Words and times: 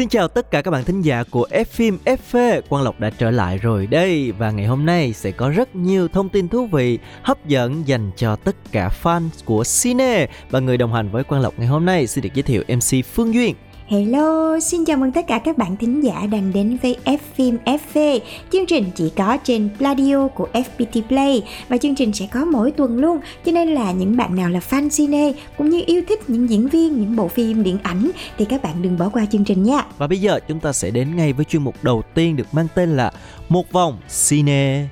Xin 0.00 0.08
chào 0.08 0.28
tất 0.28 0.50
cả 0.50 0.62
các 0.62 0.70
bạn 0.70 0.84
thính 0.84 1.02
giả 1.02 1.24
của 1.30 1.46
F 1.50 1.64
phim 1.64 1.98
FV 2.04 2.60
Quang 2.68 2.84
Lộc 2.84 3.00
đã 3.00 3.10
trở 3.10 3.30
lại 3.30 3.58
rồi 3.58 3.86
đây 3.86 4.32
Và 4.32 4.50
ngày 4.50 4.66
hôm 4.66 4.86
nay 4.86 5.12
sẽ 5.12 5.30
có 5.30 5.50
rất 5.50 5.76
nhiều 5.76 6.08
thông 6.08 6.28
tin 6.28 6.48
thú 6.48 6.66
vị, 6.66 6.98
Hấp 7.22 7.46
dẫn 7.46 7.88
dành 7.88 8.10
cho 8.16 8.36
tất 8.36 8.56
cả 8.72 8.90
fan 9.02 9.28
của 9.44 9.64
Cine 9.82 10.26
Và 10.50 10.60
người 10.60 10.76
đồng 10.76 10.92
hành 10.92 11.10
với 11.10 11.24
Quang 11.24 11.42
Lộc 11.42 11.58
ngày 11.58 11.66
hôm 11.66 11.84
nay. 11.84 12.06
Xin 12.06 12.24
được 12.24 12.30
giới 12.34 12.42
thiệu 12.42 12.62
MC 12.68 13.06
Phương 13.14 13.34
Duyên. 13.34 13.54
Hello, 13.90 14.58
xin 14.60 14.84
chào 14.84 14.96
mừng 14.96 15.12
tất 15.12 15.26
cả 15.26 15.38
các 15.38 15.58
bạn 15.58 15.76
thính 15.76 16.00
giả 16.00 16.26
đang 16.30 16.52
đến 16.52 16.78
với 16.82 16.96
F 17.04 17.18
phim 17.34 17.58
FV. 17.64 18.20
Chương 18.52 18.66
trình 18.66 18.84
chỉ 18.94 19.10
có 19.16 19.36
trên 19.44 19.68
Pladio 19.78 20.28
của 20.28 20.48
FPT 20.52 21.02
Play 21.08 21.42
và 21.68 21.78
chương 21.78 21.94
trình 21.94 22.12
sẽ 22.12 22.26
có 22.32 22.44
mỗi 22.44 22.70
tuần 22.70 22.98
luôn. 22.98 23.18
Cho 23.44 23.52
nên 23.52 23.68
là 23.68 23.92
những 23.92 24.16
bạn 24.16 24.36
nào 24.36 24.48
là 24.48 24.60
fan 24.70 24.88
cine 24.96 25.32
cũng 25.58 25.70
như 25.70 25.82
yêu 25.86 26.02
thích 26.08 26.30
những 26.30 26.50
diễn 26.50 26.68
viên, 26.68 27.00
những 27.00 27.16
bộ 27.16 27.28
phim 27.28 27.62
điện 27.62 27.78
ảnh 27.82 28.10
thì 28.38 28.44
các 28.44 28.62
bạn 28.62 28.82
đừng 28.82 28.98
bỏ 28.98 29.08
qua 29.08 29.26
chương 29.26 29.44
trình 29.44 29.62
nha. 29.62 29.84
Và 29.98 30.06
bây 30.06 30.20
giờ 30.20 30.40
chúng 30.48 30.60
ta 30.60 30.72
sẽ 30.72 30.90
đến 30.90 31.16
ngay 31.16 31.32
với 31.32 31.44
chuyên 31.44 31.62
mục 31.62 31.74
đầu 31.82 32.02
tiên 32.14 32.36
được 32.36 32.46
mang 32.52 32.66
tên 32.74 32.96
là 32.96 33.12
Một 33.48 33.72
vòng 33.72 33.98
Cine 34.28 34.86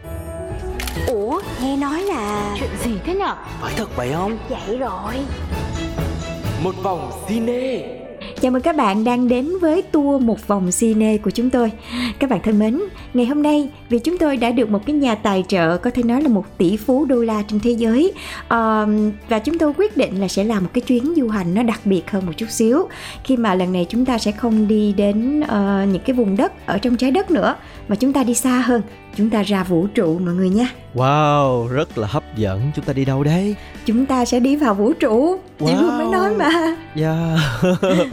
Ủa, 1.06 1.40
nghe 1.62 1.77
nói 1.77 2.02
là 2.02 2.56
chuyện 2.60 2.70
gì 2.84 2.98
thế 3.05 3.14
nhở 3.14 3.34
Phải 3.60 3.72
thật 3.77 3.96
vậy 3.96 4.12
không? 4.12 4.38
vậy 4.48 4.77
rồi 4.77 5.14
Một 6.62 6.74
vòng 6.83 7.10
cine 7.28 7.97
Chào 8.41 8.53
mừng 8.53 8.62
các 8.62 8.77
bạn 8.77 9.05
đang 9.05 9.28
đến 9.28 9.58
với 9.61 9.83
tour 9.83 10.22
một 10.22 10.48
vòng 10.48 10.70
cine 10.81 11.17
của 11.19 11.31
chúng 11.31 11.50
tôi. 11.50 11.72
Các 12.19 12.31
bạn 12.31 12.41
thân 12.42 12.58
mến, 12.58 12.80
ngày 13.14 13.27
hôm 13.27 13.42
nay 13.42 13.70
vì 13.89 13.98
chúng 13.98 14.19
tôi 14.19 14.36
đã 14.36 14.50
được 14.50 14.70
một 14.70 14.86
cái 14.86 14.97
nhà 14.97 15.14
tài 15.14 15.45
trợ 15.48 15.77
có 15.77 15.91
thể 15.91 16.03
nói 16.03 16.22
là 16.22 16.28
một 16.28 16.45
tỷ 16.58 16.77
phú 16.77 17.05
đô 17.05 17.22
la 17.22 17.42
trên 17.48 17.61
thế 17.61 17.70
giới 17.70 18.12
uh, 18.45 18.89
và 19.28 19.39
chúng 19.45 19.58
tôi 19.58 19.72
quyết 19.77 19.97
định 19.97 20.20
là 20.20 20.28
sẽ 20.28 20.45
làm 20.45 20.62
một 20.62 20.70
cái 20.72 20.80
chuyến 20.80 21.14
du 21.17 21.28
hành 21.28 21.55
nó 21.55 21.62
đặc 21.62 21.80
biệt 21.84 22.11
hơn 22.11 22.27
một 22.27 22.33
chút 22.36 22.50
xíu 22.50 22.89
khi 23.25 23.36
mà 23.36 23.55
lần 23.55 23.72
này 23.72 23.86
chúng 23.89 24.05
ta 24.05 24.19
sẽ 24.19 24.33
không 24.33 24.69
đi 24.69 24.92
đến 24.92 25.41
uh, 25.41 25.89
những 25.92 26.02
cái 26.06 26.17
vùng 26.17 26.36
đất 26.36 26.67
ở 26.67 26.78
trong 26.78 26.97
trái 26.97 27.11
đất 27.11 27.30
nữa 27.30 27.56
mà 27.89 27.97
chúng 27.97 28.12
ta 28.12 28.25
đi 28.25 28.34
xa 28.34 28.62
hơn 28.67 28.83
chúng 29.19 29.30
ta 29.30 29.42
ra 29.42 29.62
vũ 29.64 29.86
trụ 29.86 30.19
mọi 30.19 30.34
người 30.34 30.48
nha 30.50 30.69
Wow, 30.94 31.69
rất 31.69 31.98
là 31.98 32.06
hấp 32.11 32.22
dẫn 32.36 32.70
Chúng 32.77 32.84
ta 32.84 32.92
đi 32.92 33.05
đâu 33.05 33.24
đây? 33.24 33.56
chúng 33.86 34.06
ta 34.06 34.24
sẽ 34.24 34.41
đi 34.41 34.56
vào 34.56 34.74
vũ 34.74 34.92
trụ 34.92 35.38
chị 35.58 35.64
Wow. 35.66 35.83
vừa 35.83 35.91
mới 35.91 36.06
nói 36.12 36.30
mà 36.38 36.77
Yeah. 36.97 37.39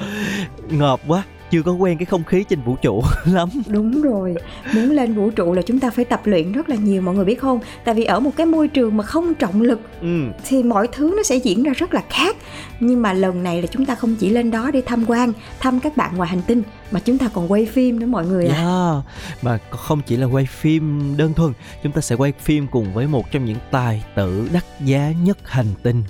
Ngợp 0.69 0.99
quá 1.07 1.23
Chưa 1.55 1.61
có 1.61 1.71
quen 1.71 1.97
cái 1.97 2.05
không 2.05 2.23
khí 2.23 2.43
trên 2.49 2.61
vũ 2.61 2.75
trụ 2.75 3.03
lắm 3.25 3.49
Đúng 3.67 4.01
rồi, 4.01 4.35
muốn 4.73 4.91
lên 4.91 5.13
vũ 5.13 5.29
trụ 5.29 5.53
là 5.53 5.61
chúng 5.61 5.79
ta 5.79 5.89
phải 5.89 6.05
tập 6.05 6.21
luyện 6.23 6.51
rất 6.51 6.69
là 6.69 6.75
nhiều 6.75 7.01
mọi 7.01 7.15
người 7.15 7.25
biết 7.25 7.41
không? 7.41 7.59
Tại 7.85 7.95
vì 7.95 8.03
ở 8.03 8.19
một 8.19 8.31
cái 8.35 8.45
môi 8.45 8.67
trường 8.67 8.97
mà 8.97 9.03
không 9.03 9.33
trọng 9.35 9.61
lực 9.61 9.79
ừ. 10.01 10.23
thì 10.47 10.63
mọi 10.63 10.87
thứ 10.91 11.13
nó 11.17 11.23
sẽ 11.23 11.35
diễn 11.35 11.63
ra 11.63 11.73
rất 11.73 11.93
là 11.93 12.03
khác. 12.09 12.35
Nhưng 12.79 13.01
mà 13.01 13.13
lần 13.13 13.43
này 13.43 13.61
là 13.61 13.67
chúng 13.67 13.85
ta 13.85 13.95
không 13.95 14.15
chỉ 14.15 14.29
lên 14.29 14.51
đó 14.51 14.71
để 14.71 14.81
tham 14.85 15.05
quan, 15.07 15.33
thăm 15.59 15.79
các 15.79 15.97
bạn 15.97 16.17
ngoài 16.17 16.29
hành 16.29 16.41
tinh 16.47 16.63
mà 16.91 16.99
chúng 16.99 17.17
ta 17.17 17.29
còn 17.33 17.51
quay 17.51 17.65
phim 17.65 17.99
nữa 17.99 18.07
mọi 18.07 18.25
người 18.25 18.47
à. 18.47 18.55
Yeah. 18.55 19.03
Mà 19.41 19.57
không 19.69 20.01
chỉ 20.05 20.17
là 20.17 20.25
quay 20.25 20.45
phim 20.45 21.13
đơn 21.17 21.33
thuần 21.33 21.53
Chúng 21.83 21.91
ta 21.91 22.01
sẽ 22.01 22.15
quay 22.15 22.33
phim 22.39 22.67
cùng 22.67 22.93
với 22.93 23.07
một 23.07 23.31
trong 23.31 23.45
những 23.45 23.57
tài 23.71 24.03
tử 24.15 24.49
đắt 24.53 24.63
giá 24.79 25.11
nhất 25.23 25.37
hành 25.43 25.73
tinh 25.83 26.03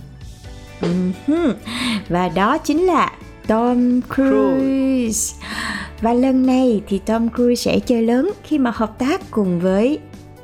Ừm, 0.81 1.12
Và 2.09 2.29
đó 2.29 2.57
chính 2.57 2.81
là 2.83 3.12
Tom 3.47 4.01
Cruise. 4.16 5.35
Và 6.01 6.13
lần 6.13 6.45
này 6.45 6.81
thì 6.88 7.00
Tom 7.06 7.29
Cruise 7.35 7.61
sẽ 7.61 7.79
chơi 7.79 8.01
lớn 8.01 8.31
khi 8.44 8.57
mà 8.57 8.72
hợp 8.75 9.00
tác 9.00 9.31
cùng 9.31 9.59
với 9.59 10.00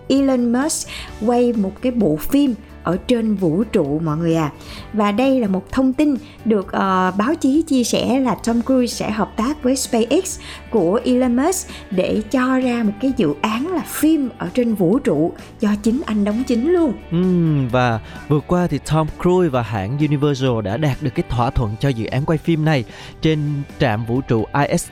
Elon 0.07 0.53
Musk 0.53 0.87
quay 1.25 1.53
một 1.53 1.71
cái 1.81 1.91
bộ 1.91 2.15
phim 2.15 2.55
ở 2.83 2.97
trên 3.07 3.35
vũ 3.35 3.63
trụ 3.63 3.99
mọi 3.99 4.17
người 4.17 4.35
à 4.35 4.51
và 4.93 5.11
đây 5.11 5.39
là 5.39 5.47
một 5.47 5.71
thông 5.71 5.93
tin 5.93 6.15
được 6.45 6.71
ờ, 6.71 7.11
báo 7.17 7.35
chí 7.35 7.61
chia 7.61 7.83
sẻ 7.83 8.19
là 8.19 8.35
Tom 8.35 8.61
Cruise 8.61 8.95
sẽ 8.95 9.11
hợp 9.11 9.37
tác 9.37 9.63
với 9.63 9.75
SpaceX 9.75 10.39
của 10.71 10.99
Elon 11.05 11.35
Musk 11.35 11.67
để 11.91 12.21
cho 12.31 12.59
ra 12.59 12.83
một 12.83 12.93
cái 13.01 13.13
dự 13.17 13.33
án 13.41 13.67
là 13.67 13.81
phim 13.87 14.29
ở 14.37 14.49
trên 14.53 14.73
vũ 14.73 14.99
trụ 14.99 15.33
do 15.59 15.69
chính 15.83 16.01
anh 16.05 16.23
đóng 16.25 16.43
chính 16.47 16.71
luôn. 16.73 16.93
Ừ, 17.11 17.17
Và 17.71 17.99
vừa 18.27 18.39
qua 18.39 18.67
thì 18.67 18.79
Tom 18.91 19.07
Cruise 19.21 19.49
và 19.49 19.61
hãng 19.61 19.97
Universal 19.97 20.61
đã 20.63 20.77
đạt 20.77 20.97
được 21.01 21.09
cái 21.15 21.23
thỏa 21.29 21.49
thuận 21.49 21.75
cho 21.79 21.89
dự 21.89 22.05
án 22.05 22.25
quay 22.25 22.37
phim 22.37 22.65
này. 22.65 22.83
Trên 23.21 23.39
trạm 23.79 24.05
vũ 24.05 24.21
trụ 24.21 24.45
ISS 24.69 24.91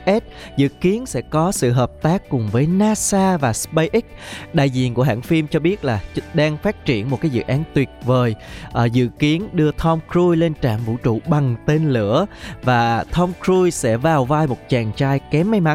Dự 0.56 0.68
kiến 0.68 1.06
sẽ 1.06 1.20
có 1.20 1.52
sự 1.52 1.70
hợp 1.70 2.02
tác 2.02 2.28
cùng 2.28 2.48
với 2.52 2.66
NASA 2.66 3.36
và 3.36 3.52
SpaceX. 3.52 4.04
Đại 4.52 4.70
diện 4.70 4.94
của 4.94 5.02
hãng 5.02 5.22
phim 5.22 5.46
cho 5.48 5.60
biết 5.60 5.84
là 5.84 6.00
đang 6.34 6.56
phát 6.56 6.84
triển 6.84 7.10
một 7.10 7.20
cái 7.20 7.30
dự 7.30 7.40
án 7.40 7.62
tuyệt 7.74 7.88
vời. 8.04 8.34
À, 8.72 8.84
Dự 8.84 9.08
kiến 9.18 9.48
đưa 9.52 9.70
Tom 9.72 9.98
Cruise 10.12 10.40
lên 10.40 10.52
trạm 10.62 10.80
vũ 10.84 10.96
trụ 11.02 11.20
bằng 11.28 11.56
tên 11.66 11.90
lửa 11.90 12.26
Và 12.62 13.04
Tom 13.16 13.32
Cruise 13.44 13.70
sẽ 13.76 13.96
vào 13.96 14.24
vai 14.24 14.46
một 14.46 14.68
chàng 14.68 14.92
trai 14.96 15.20
kém 15.30 15.50
may 15.50 15.60
mắn 15.60 15.69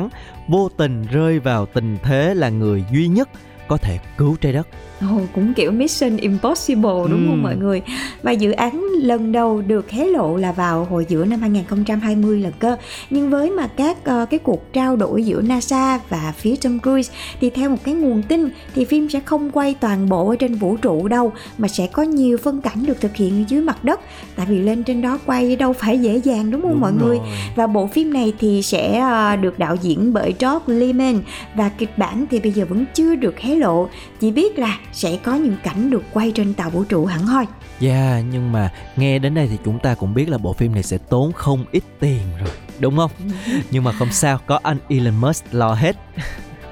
Vô 0.48 0.70
tình 0.78 1.06
rơi 1.12 1.40
vào 1.40 1.66
tình 1.66 1.98
thế 2.04 2.34
là 2.36 2.50
người 2.50 2.84
duy 2.92 3.08
nhất 3.08 3.30
có 3.68 3.78
thể 3.78 4.00
cứu 4.18 4.36
trái 4.42 4.54
đất 4.54 4.68
Ồ, 5.02 5.22
cũng 5.36 5.54
kiểu 5.54 5.72
Mission 5.72 6.18
Impossible 6.18 6.82
đúng 6.84 7.12
Ừm. 7.12 7.28
không 7.28 7.44
mọi 7.44 7.56
người? 7.56 7.82
Và 8.24 8.32
dự 8.32 8.52
án 8.52 8.84
lần 9.02 9.32
đầu 9.32 9.62
được 9.62 9.92
hé 9.92 10.06
lộ 10.06 10.38
là 10.38 10.52
vào 10.52 10.84
hồi 10.90 11.06
giữa 11.10 11.26
năm 11.26 11.42
2020 11.42 12.40
lần 12.40 12.54
cơ. 12.60 12.78
Nhưng 13.10 13.30
với 13.30 13.50
mà 13.50 13.68
các 13.68 13.98
ờ, 14.04 14.26
cái 14.30 14.40
cuộc 14.40 14.74
trao 14.74 14.96
đổi 14.96 15.24
giữa 15.24 15.42
NASA 15.42 16.00
và 16.10 16.34
phía 16.38 16.56
Tom 16.64 16.80
Cruise 16.80 17.14
thì 17.42 17.50
theo 17.50 17.70
một 17.70 17.78
cái 17.84 17.94
nguồn 17.94 18.22
tin 18.24 18.50
thì 18.76 18.86
phim 18.86 19.10
sẽ 19.10 19.20
không 19.26 19.52
quay 19.52 19.76
toàn 19.80 20.10
bộ 20.10 20.30
ở 20.30 20.36
trên 20.36 20.56
vũ 20.56 20.78
trụ 20.78 21.08
đâu 21.08 21.32
mà 21.58 21.68
sẽ 21.68 21.88
có 21.88 22.04
nhiều 22.04 22.38
phân 22.38 22.62
cảnh 22.62 22.86
được 22.86 23.02
thực 23.02 23.16
hiện 23.16 23.46
dưới 23.48 23.62
mặt 23.62 23.84
đất. 23.84 24.00
Tại 24.36 24.46
vì 24.50 24.60
lên 24.60 24.84
trên 24.84 25.02
đó 25.02 25.20
quay 25.26 25.56
đâu 25.56 25.74
phải 25.74 26.00
dễ 26.00 26.16
dàng 26.18 26.52
đúng 26.52 26.62
không 26.62 26.72
Đúng 26.72 26.82
mọi 26.82 26.94
người? 26.94 27.18
rồi. 27.18 27.28
Và 27.56 27.68
bộ 27.68 27.88
phim 27.88 28.14
này 28.14 28.34
thì 28.40 28.62
sẽ 28.62 29.00
ờ, 29.00 29.36
được 29.36 29.60
đạo 29.60 29.76
diễn 29.82 30.14
bởi 30.14 30.34
George 30.40 30.74
Lehman 30.74 31.22
và 31.56 31.70
kịch 31.70 31.98
bản 31.98 32.26
thì 32.32 32.40
bây 32.40 32.52
giờ 32.52 32.66
vẫn 32.70 32.86
chưa 32.94 33.16
được 33.16 33.40
hé 33.40 33.55
lộ, 33.56 33.90
chỉ 34.20 34.32
biết 34.32 34.60
là 34.60 34.80
sẽ 34.94 35.18
có 35.24 35.36
những 35.36 35.58
cảnh 35.64 35.90
được 35.90 36.04
quay 36.14 36.32
trên 36.32 36.54
tàu 36.54 36.70
vũ 36.70 36.84
trụ 36.84 37.06
hẳn 37.06 37.26
hoi. 37.26 37.46
Yeah, 37.82 38.24
nhưng 38.32 38.52
mà 38.52 38.72
nghe 38.96 39.20
đến 39.20 39.34
đây 39.34 39.48
thì 39.52 39.58
chúng 39.66 39.80
ta 39.80 39.96
cũng 39.96 40.14
biết 40.14 40.30
là 40.30 40.38
bộ 40.38 40.54
phim 40.54 40.74
này 40.74 40.84
sẽ 40.84 40.98
tốn 40.98 41.34
không 41.34 41.66
ít 41.72 41.84
tiền 42.00 42.22
rồi, 42.40 42.50
đúng 42.80 42.98
không? 42.98 43.12
nhưng 43.72 43.84
mà 43.84 43.92
không 43.92 44.12
sao, 44.12 44.40
có 44.46 44.60
anh 44.64 44.78
Elon 44.90 45.16
Musk 45.22 45.46
lo 45.52 45.74
hết. 45.74 45.96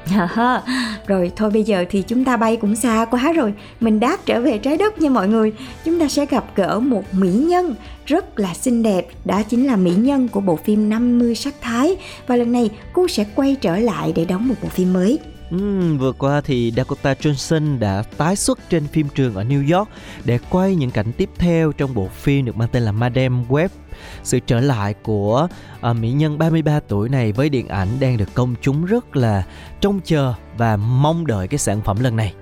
rồi 1.07 1.31
thôi 1.35 1.51
bây 1.51 1.63
giờ 1.63 1.85
thì 1.89 2.01
chúng 2.01 2.25
ta 2.25 2.37
bay 2.37 2.55
cũng 2.55 2.75
xa 2.75 3.05
quá 3.05 3.33
rồi, 3.33 3.53
mình 3.79 3.99
đáp 3.99 4.17
trở 4.25 4.41
về 4.41 4.57
trái 4.57 4.77
đất 4.77 5.01
nha 5.01 5.09
mọi 5.09 5.27
người. 5.27 5.53
Chúng 5.85 5.99
ta 5.99 6.07
sẽ 6.07 6.25
gặp 6.25 6.45
gỡ 6.55 6.79
một 6.79 7.03
mỹ 7.11 7.29
nhân 7.29 7.75
rất 8.05 8.39
là 8.39 8.53
xinh 8.53 8.83
đẹp, 8.83 9.07
đó 9.25 9.43
chính 9.43 9.67
là 9.67 9.75
mỹ 9.75 9.91
nhân 9.97 10.27
của 10.27 10.41
bộ 10.41 10.55
phim 10.55 10.89
50 10.89 11.35
sắc 11.35 11.53
thái 11.61 11.95
và 12.27 12.35
lần 12.35 12.51
này 12.51 12.69
cô 12.93 13.07
sẽ 13.07 13.25
quay 13.35 13.55
trở 13.61 13.77
lại 13.77 14.13
để 14.15 14.25
đóng 14.25 14.47
một 14.47 14.55
bộ 14.61 14.69
phim 14.69 14.93
mới. 14.93 15.19
Uhm, 15.55 15.97
vừa 15.97 16.11
qua 16.11 16.41
thì 16.41 16.73
Dakota 16.75 17.13
Johnson 17.13 17.79
đã 17.79 18.03
tái 18.17 18.35
xuất 18.35 18.59
trên 18.69 18.87
phim 18.87 19.07
trường 19.15 19.35
ở 19.35 19.43
New 19.43 19.77
York 19.77 19.89
để 20.25 20.39
quay 20.49 20.75
những 20.75 20.91
cảnh 20.91 21.11
tiếp 21.17 21.29
theo 21.37 21.71
trong 21.71 21.93
bộ 21.93 22.07
phim 22.07 22.45
được 22.45 22.57
mang 22.57 22.67
tên 22.71 22.83
là 22.83 22.91
Madame 22.91 23.43
Web. 23.49 23.69
Sự 24.23 24.39
trở 24.39 24.59
lại 24.59 24.93
của 24.93 25.47
uh, 25.89 25.95
mỹ 25.97 26.11
nhân 26.11 26.37
33 26.37 26.79
tuổi 26.79 27.09
này 27.09 27.31
với 27.31 27.49
điện 27.49 27.67
ảnh 27.67 27.87
đang 27.99 28.17
được 28.17 28.33
công 28.33 28.55
chúng 28.61 28.85
rất 28.85 29.15
là 29.15 29.43
trông 29.81 29.99
chờ 30.03 30.33
và 30.57 30.77
mong 30.77 31.27
đợi 31.27 31.47
cái 31.47 31.57
sản 31.57 31.81
phẩm 31.81 31.99
lần 31.99 32.15
này. 32.15 32.33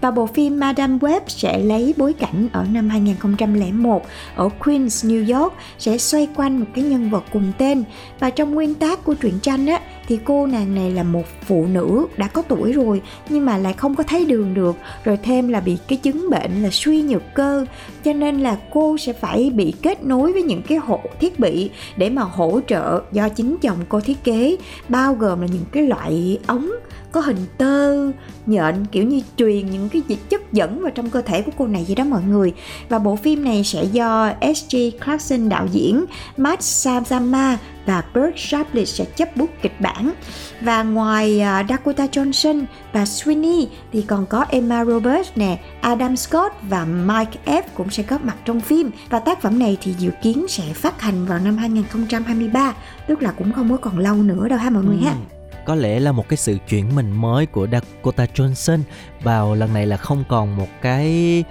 Và 0.00 0.10
bộ 0.10 0.26
phim 0.26 0.60
Madame 0.60 0.98
Web 0.98 1.20
sẽ 1.26 1.58
lấy 1.58 1.94
bối 1.96 2.12
cảnh 2.12 2.48
ở 2.52 2.64
năm 2.72 2.88
2001 2.88 4.06
ở 4.36 4.48
Queens, 4.48 5.04
New 5.04 5.40
York 5.40 5.54
sẽ 5.78 5.98
xoay 5.98 6.28
quanh 6.36 6.60
một 6.60 6.66
cái 6.74 6.84
nhân 6.84 7.10
vật 7.10 7.24
cùng 7.32 7.52
tên 7.58 7.84
và 8.18 8.30
trong 8.30 8.54
nguyên 8.54 8.74
tác 8.74 9.04
của 9.04 9.14
truyện 9.14 9.38
tranh 9.42 9.66
á 9.66 9.80
thì 10.08 10.18
cô 10.24 10.46
nàng 10.46 10.74
này 10.74 10.90
là 10.90 11.02
một 11.02 11.24
phụ 11.46 11.66
nữ 11.66 12.06
đã 12.16 12.28
có 12.28 12.42
tuổi 12.42 12.72
rồi, 12.72 13.02
nhưng 13.28 13.44
mà 13.44 13.58
lại 13.58 13.72
không 13.72 13.94
có 13.94 14.02
thấy 14.02 14.24
đường 14.24 14.54
được, 14.54 14.76
rồi 15.04 15.18
thêm 15.22 15.48
là 15.48 15.60
bị 15.60 15.78
cái 15.88 15.98
chứng 15.98 16.30
bệnh 16.30 16.62
là 16.62 16.68
suy 16.72 17.02
nhược 17.02 17.22
cơ. 17.34 17.66
Cho 18.04 18.12
nên 18.12 18.40
là 18.40 18.58
cô 18.70 18.98
sẽ 18.98 19.12
phải 19.12 19.50
bị 19.54 19.74
kết 19.82 20.04
nối 20.04 20.32
với 20.32 20.42
những 20.42 20.62
cái 20.62 20.78
hộ 20.78 21.00
thiết 21.20 21.40
bị 21.40 21.70
để 21.96 22.10
mà 22.10 22.22
hỗ 22.22 22.60
trợ 22.66 23.02
do 23.12 23.28
chính 23.28 23.56
chồng 23.62 23.78
cô 23.88 24.00
thiết 24.00 24.24
kế, 24.24 24.56
bao 24.88 25.14
gồm 25.14 25.40
là 25.40 25.46
những 25.46 25.64
cái 25.72 25.82
loại 25.82 26.38
ống 26.46 26.70
có 27.16 27.22
hình 27.22 27.46
tơ 27.58 28.10
nhện 28.46 28.86
kiểu 28.92 29.04
như 29.04 29.20
truyền 29.36 29.70
những 29.70 29.88
cái 29.88 30.02
dịch 30.08 30.30
chất 30.30 30.52
dẫn 30.52 30.80
vào 30.80 30.90
trong 30.90 31.10
cơ 31.10 31.22
thể 31.22 31.42
của 31.42 31.52
cô 31.58 31.66
này 31.66 31.84
vậy 31.86 31.94
đó 31.96 32.04
mọi 32.04 32.22
người. 32.22 32.52
Và 32.88 32.98
bộ 32.98 33.16
phim 33.16 33.44
này 33.44 33.64
sẽ 33.64 33.84
do 33.84 34.32
S.G. 34.40 34.76
Clarkson 35.04 35.48
đạo 35.48 35.66
diễn 35.72 36.04
Matt 36.36 36.60
Samzama 36.60 37.56
và 37.86 38.02
Bert 38.14 38.34
Sharpless 38.36 38.98
sẽ 38.98 39.04
chấp 39.04 39.36
bút 39.36 39.50
kịch 39.62 39.80
bản. 39.80 40.12
Và 40.60 40.82
ngoài 40.82 41.40
à, 41.40 41.64
Dakota 41.68 42.06
Johnson 42.06 42.64
và 42.92 43.04
Sweeney 43.04 43.66
thì 43.92 44.02
còn 44.02 44.26
có 44.26 44.44
Emma 44.48 44.84
Roberts 44.84 45.30
nè, 45.36 45.58
Adam 45.80 46.16
Scott 46.16 46.54
và 46.68 46.84
Mike 46.84 47.40
F 47.46 47.62
cũng 47.74 47.90
sẽ 47.90 48.02
góp 48.08 48.24
mặt 48.24 48.36
trong 48.44 48.60
phim. 48.60 48.90
Và 49.10 49.18
tác 49.18 49.42
phẩm 49.42 49.58
này 49.58 49.78
thì 49.80 49.94
dự 49.98 50.10
kiến 50.22 50.46
sẽ 50.48 50.64
phát 50.74 51.00
hành 51.00 51.26
vào 51.26 51.38
năm 51.38 51.56
2023 51.56 52.74
tức 53.06 53.22
là 53.22 53.30
cũng 53.30 53.52
không 53.52 53.70
có 53.70 53.76
còn 53.76 53.98
lâu 53.98 54.14
nữa 54.14 54.48
đâu 54.48 54.58
ha 54.58 54.70
mọi 54.70 54.84
người 54.84 54.96
ha. 54.96 55.10
Ừ 55.10 55.35
có 55.66 55.74
lẽ 55.74 56.00
là 56.00 56.12
một 56.12 56.28
cái 56.28 56.36
sự 56.36 56.56
chuyển 56.68 56.94
mình 56.94 57.12
mới 57.12 57.46
của 57.46 57.66
Dakota 57.72 58.26
Johnson. 58.34 58.80
Vào 59.22 59.54
lần 59.54 59.74
này 59.74 59.86
là 59.86 59.96
không 59.96 60.24
còn 60.28 60.56
một 60.56 60.68
cái 60.82 61.44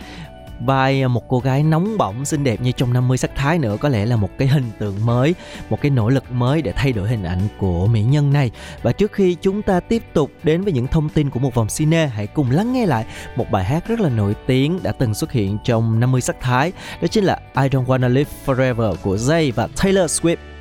vai, 0.60 1.08
một 1.08 1.28
cô 1.28 1.40
gái 1.40 1.64
nóng 1.64 1.98
bỏng 1.98 2.26
xinh 2.26 2.44
đẹp 2.44 2.62
như 2.62 2.72
trong 2.72 2.94
50 2.94 3.18
sắc 3.18 3.36
thái 3.36 3.60
nữa. 3.60 3.78
Có 3.80 3.90
lẽ 3.90 4.06
là 4.06 4.16
một 4.16 4.30
cái 4.38 4.48
hình 4.48 4.72
tượng 4.80 5.06
mới, 5.06 5.36
một 5.70 5.82
cái 5.82 5.92
nỗ 5.92 6.10
lực 6.10 6.32
mới 6.32 6.62
để 6.62 6.72
thay 6.72 6.92
đổi 6.92 7.10
hình 7.10 7.24
ảnh 7.24 7.48
của 7.60 7.88
mỹ 7.88 8.04
nhân 8.04 8.34
này. 8.34 8.52
Và 8.82 8.92
trước 8.92 9.14
khi 9.14 9.36
chúng 9.42 9.62
ta 9.62 9.80
tiếp 9.80 10.04
tục 10.14 10.32
đến 10.44 10.62
với 10.62 10.74
những 10.74 10.88
thông 10.88 11.10
tin 11.10 11.30
của 11.30 11.40
một 11.40 11.54
vòng 11.54 11.68
cine, 11.78 12.08
hãy 12.08 12.28
cùng 12.28 12.52
lắng 12.52 12.74
nghe 12.74 12.86
lại 12.86 13.06
một 13.36 13.52
bài 13.52 13.64
hát 13.64 13.88
rất 13.88 14.00
là 14.00 14.10
nổi 14.10 14.36
tiếng 14.48 14.80
đã 14.84 14.92
từng 14.92 15.14
xuất 15.14 15.32
hiện 15.32 15.58
trong 15.64 16.00
50 16.00 16.22
sắc 16.22 16.36
thái. 16.42 16.72
Đó 17.02 17.08
chính 17.08 17.24
là 17.24 17.40
I 17.56 17.70
Don't 17.70 17.86
Wanna 17.86 18.10
Live 18.10 18.32
Forever 18.46 18.96
của 18.96 19.16
Jay 19.16 19.52
và 19.56 19.68
Taylor 19.68 20.22
Swift. 20.22 20.55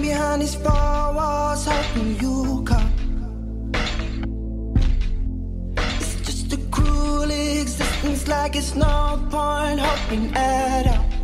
Behind 0.00 0.42
these 0.42 0.54
four 0.54 1.12
walls, 1.14 1.66
hoping 1.66 2.20
you 2.20 2.62
come. 2.64 2.92
It's 5.98 6.14
just 6.26 6.52
a 6.52 6.58
cruel 6.70 7.30
existence, 7.30 8.28
like 8.28 8.56
it's 8.56 8.74
no 8.74 9.18
point 9.30 9.80
hoping 9.80 10.34
at 10.34 10.86
all. 10.86 11.15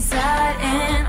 inside 0.00 0.56
and 0.62 0.99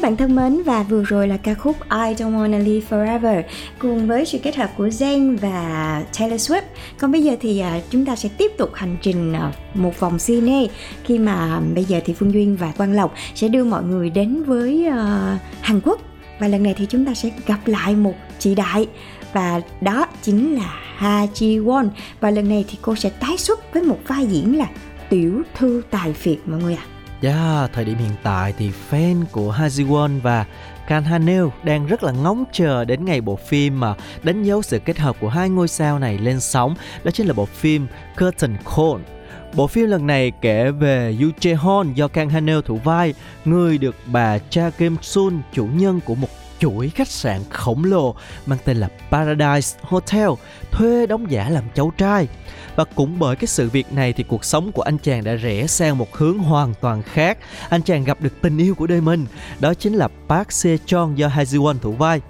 Các 0.00 0.08
bạn 0.08 0.16
thân 0.16 0.36
mến 0.36 0.62
và 0.62 0.82
vừa 0.82 1.04
rồi 1.04 1.28
là 1.28 1.36
ca 1.36 1.54
khúc 1.54 1.76
I 1.80 2.14
Don't 2.14 2.36
Wanna 2.36 2.64
Live 2.64 2.86
Forever 2.90 3.42
cùng 3.78 4.06
với 4.06 4.26
sự 4.26 4.38
kết 4.38 4.56
hợp 4.56 4.70
của 4.76 4.86
Zayn 4.86 5.38
và 5.38 6.04
Taylor 6.18 6.50
Swift. 6.50 6.62
Còn 6.98 7.12
bây 7.12 7.22
giờ 7.22 7.36
thì 7.40 7.58
à, 7.58 7.80
chúng 7.90 8.06
ta 8.06 8.16
sẽ 8.16 8.28
tiếp 8.38 8.52
tục 8.58 8.74
hành 8.74 8.96
trình 9.02 9.32
à, 9.32 9.52
một 9.74 10.00
vòng 10.00 10.18
cine 10.18 10.66
khi 11.04 11.18
mà 11.18 11.60
bây 11.74 11.84
giờ 11.84 12.00
thì 12.04 12.12
Phương 12.12 12.32
Duyên 12.32 12.56
và 12.56 12.72
Quang 12.76 12.92
Lộc 12.92 13.14
sẽ 13.34 13.48
đưa 13.48 13.64
mọi 13.64 13.82
người 13.82 14.10
đến 14.10 14.42
với 14.42 14.86
uh, 14.88 14.94
Hàn 15.60 15.80
Quốc 15.84 16.00
và 16.38 16.48
lần 16.48 16.62
này 16.62 16.74
thì 16.78 16.86
chúng 16.86 17.06
ta 17.06 17.14
sẽ 17.14 17.30
gặp 17.46 17.58
lại 17.66 17.96
một 17.96 18.14
chị 18.38 18.54
đại 18.54 18.86
và 19.32 19.60
đó 19.80 20.06
chính 20.22 20.54
là 20.54 20.80
Ha 20.96 21.26
Ji 21.34 21.64
Won 21.64 21.88
và 22.20 22.30
lần 22.30 22.48
này 22.48 22.64
thì 22.68 22.78
cô 22.82 22.96
sẽ 22.96 23.10
tái 23.10 23.36
xuất 23.36 23.74
với 23.74 23.82
một 23.82 23.98
vai 24.06 24.26
diễn 24.26 24.58
là 24.58 24.66
tiểu 25.10 25.42
thư 25.54 25.82
tài 25.90 26.12
phiệt 26.12 26.38
mọi 26.46 26.62
người 26.62 26.74
ạ. 26.74 26.84
À. 26.86 26.99
Yeah, 27.22 27.72
thời 27.72 27.84
điểm 27.84 27.98
hiện 27.98 28.12
tại 28.22 28.54
thì 28.58 28.70
fan 28.90 29.24
của 29.32 29.50
Ha 29.50 29.68
Ji 29.68 29.88
Won 29.88 30.20
và 30.20 30.44
Kang 30.86 31.04
Hanil 31.04 31.44
đang 31.62 31.86
rất 31.86 32.02
là 32.02 32.12
ngóng 32.12 32.44
chờ 32.52 32.84
đến 32.84 33.04
ngày 33.04 33.20
bộ 33.20 33.36
phim 33.36 33.80
mà 33.80 33.94
đánh 34.22 34.42
dấu 34.42 34.62
sự 34.62 34.78
kết 34.78 34.98
hợp 34.98 35.16
của 35.20 35.28
hai 35.28 35.48
ngôi 35.48 35.68
sao 35.68 35.98
này 35.98 36.18
lên 36.18 36.40
sóng. 36.40 36.74
Đó 37.04 37.10
chính 37.10 37.26
là 37.26 37.32
bộ 37.32 37.44
phim 37.44 37.86
Curtain 38.18 38.56
Call. 38.56 39.02
Bộ 39.54 39.66
phim 39.66 39.86
lần 39.86 40.06
này 40.06 40.32
kể 40.40 40.70
về 40.70 41.16
Yoo 41.20 41.30
Jae 41.40 41.56
Hon 41.56 41.92
do 41.92 42.08
Kang 42.08 42.30
Hanil 42.30 42.60
thủ 42.64 42.76
vai, 42.84 43.14
người 43.44 43.78
được 43.78 43.96
bà 44.06 44.38
Cha 44.38 44.70
Kim 44.78 44.96
Sun, 45.02 45.40
chủ 45.52 45.68
nhân 45.74 46.00
của 46.04 46.14
một 46.14 46.28
chuỗi 46.60 46.88
khách 46.88 47.08
sạn 47.08 47.40
khổng 47.50 47.84
lồ 47.84 48.14
mang 48.46 48.58
tên 48.64 48.76
là 48.76 48.88
Paradise 49.10 49.78
Hotel 49.82 50.28
thuê 50.70 51.06
đóng 51.06 51.30
giả 51.30 51.48
làm 51.48 51.64
cháu 51.74 51.92
trai. 51.96 52.28
Và 52.76 52.84
cũng 52.84 53.18
bởi 53.18 53.36
cái 53.36 53.46
sự 53.46 53.70
việc 53.70 53.92
này 53.92 54.12
thì 54.12 54.24
cuộc 54.28 54.44
sống 54.44 54.72
của 54.72 54.82
anh 54.82 54.98
chàng 54.98 55.24
đã 55.24 55.34
rẽ 55.34 55.66
sang 55.66 55.98
một 55.98 56.16
hướng 56.16 56.38
hoàn 56.38 56.74
toàn 56.80 57.02
khác. 57.02 57.38
Anh 57.68 57.82
chàng 57.82 58.04
gặp 58.04 58.20
được 58.20 58.42
tình 58.42 58.58
yêu 58.58 58.74
của 58.74 58.86
đời 58.86 59.00
mình, 59.00 59.26
đó 59.60 59.74
chính 59.74 59.94
là 59.94 60.08
Park 60.28 60.52
Se 60.52 60.76
Chon 60.86 61.14
do 61.14 61.28
Ha 61.28 61.42
Ji 61.42 61.62
Won 61.62 61.78
thủ 61.78 61.92
vai. 61.92 62.20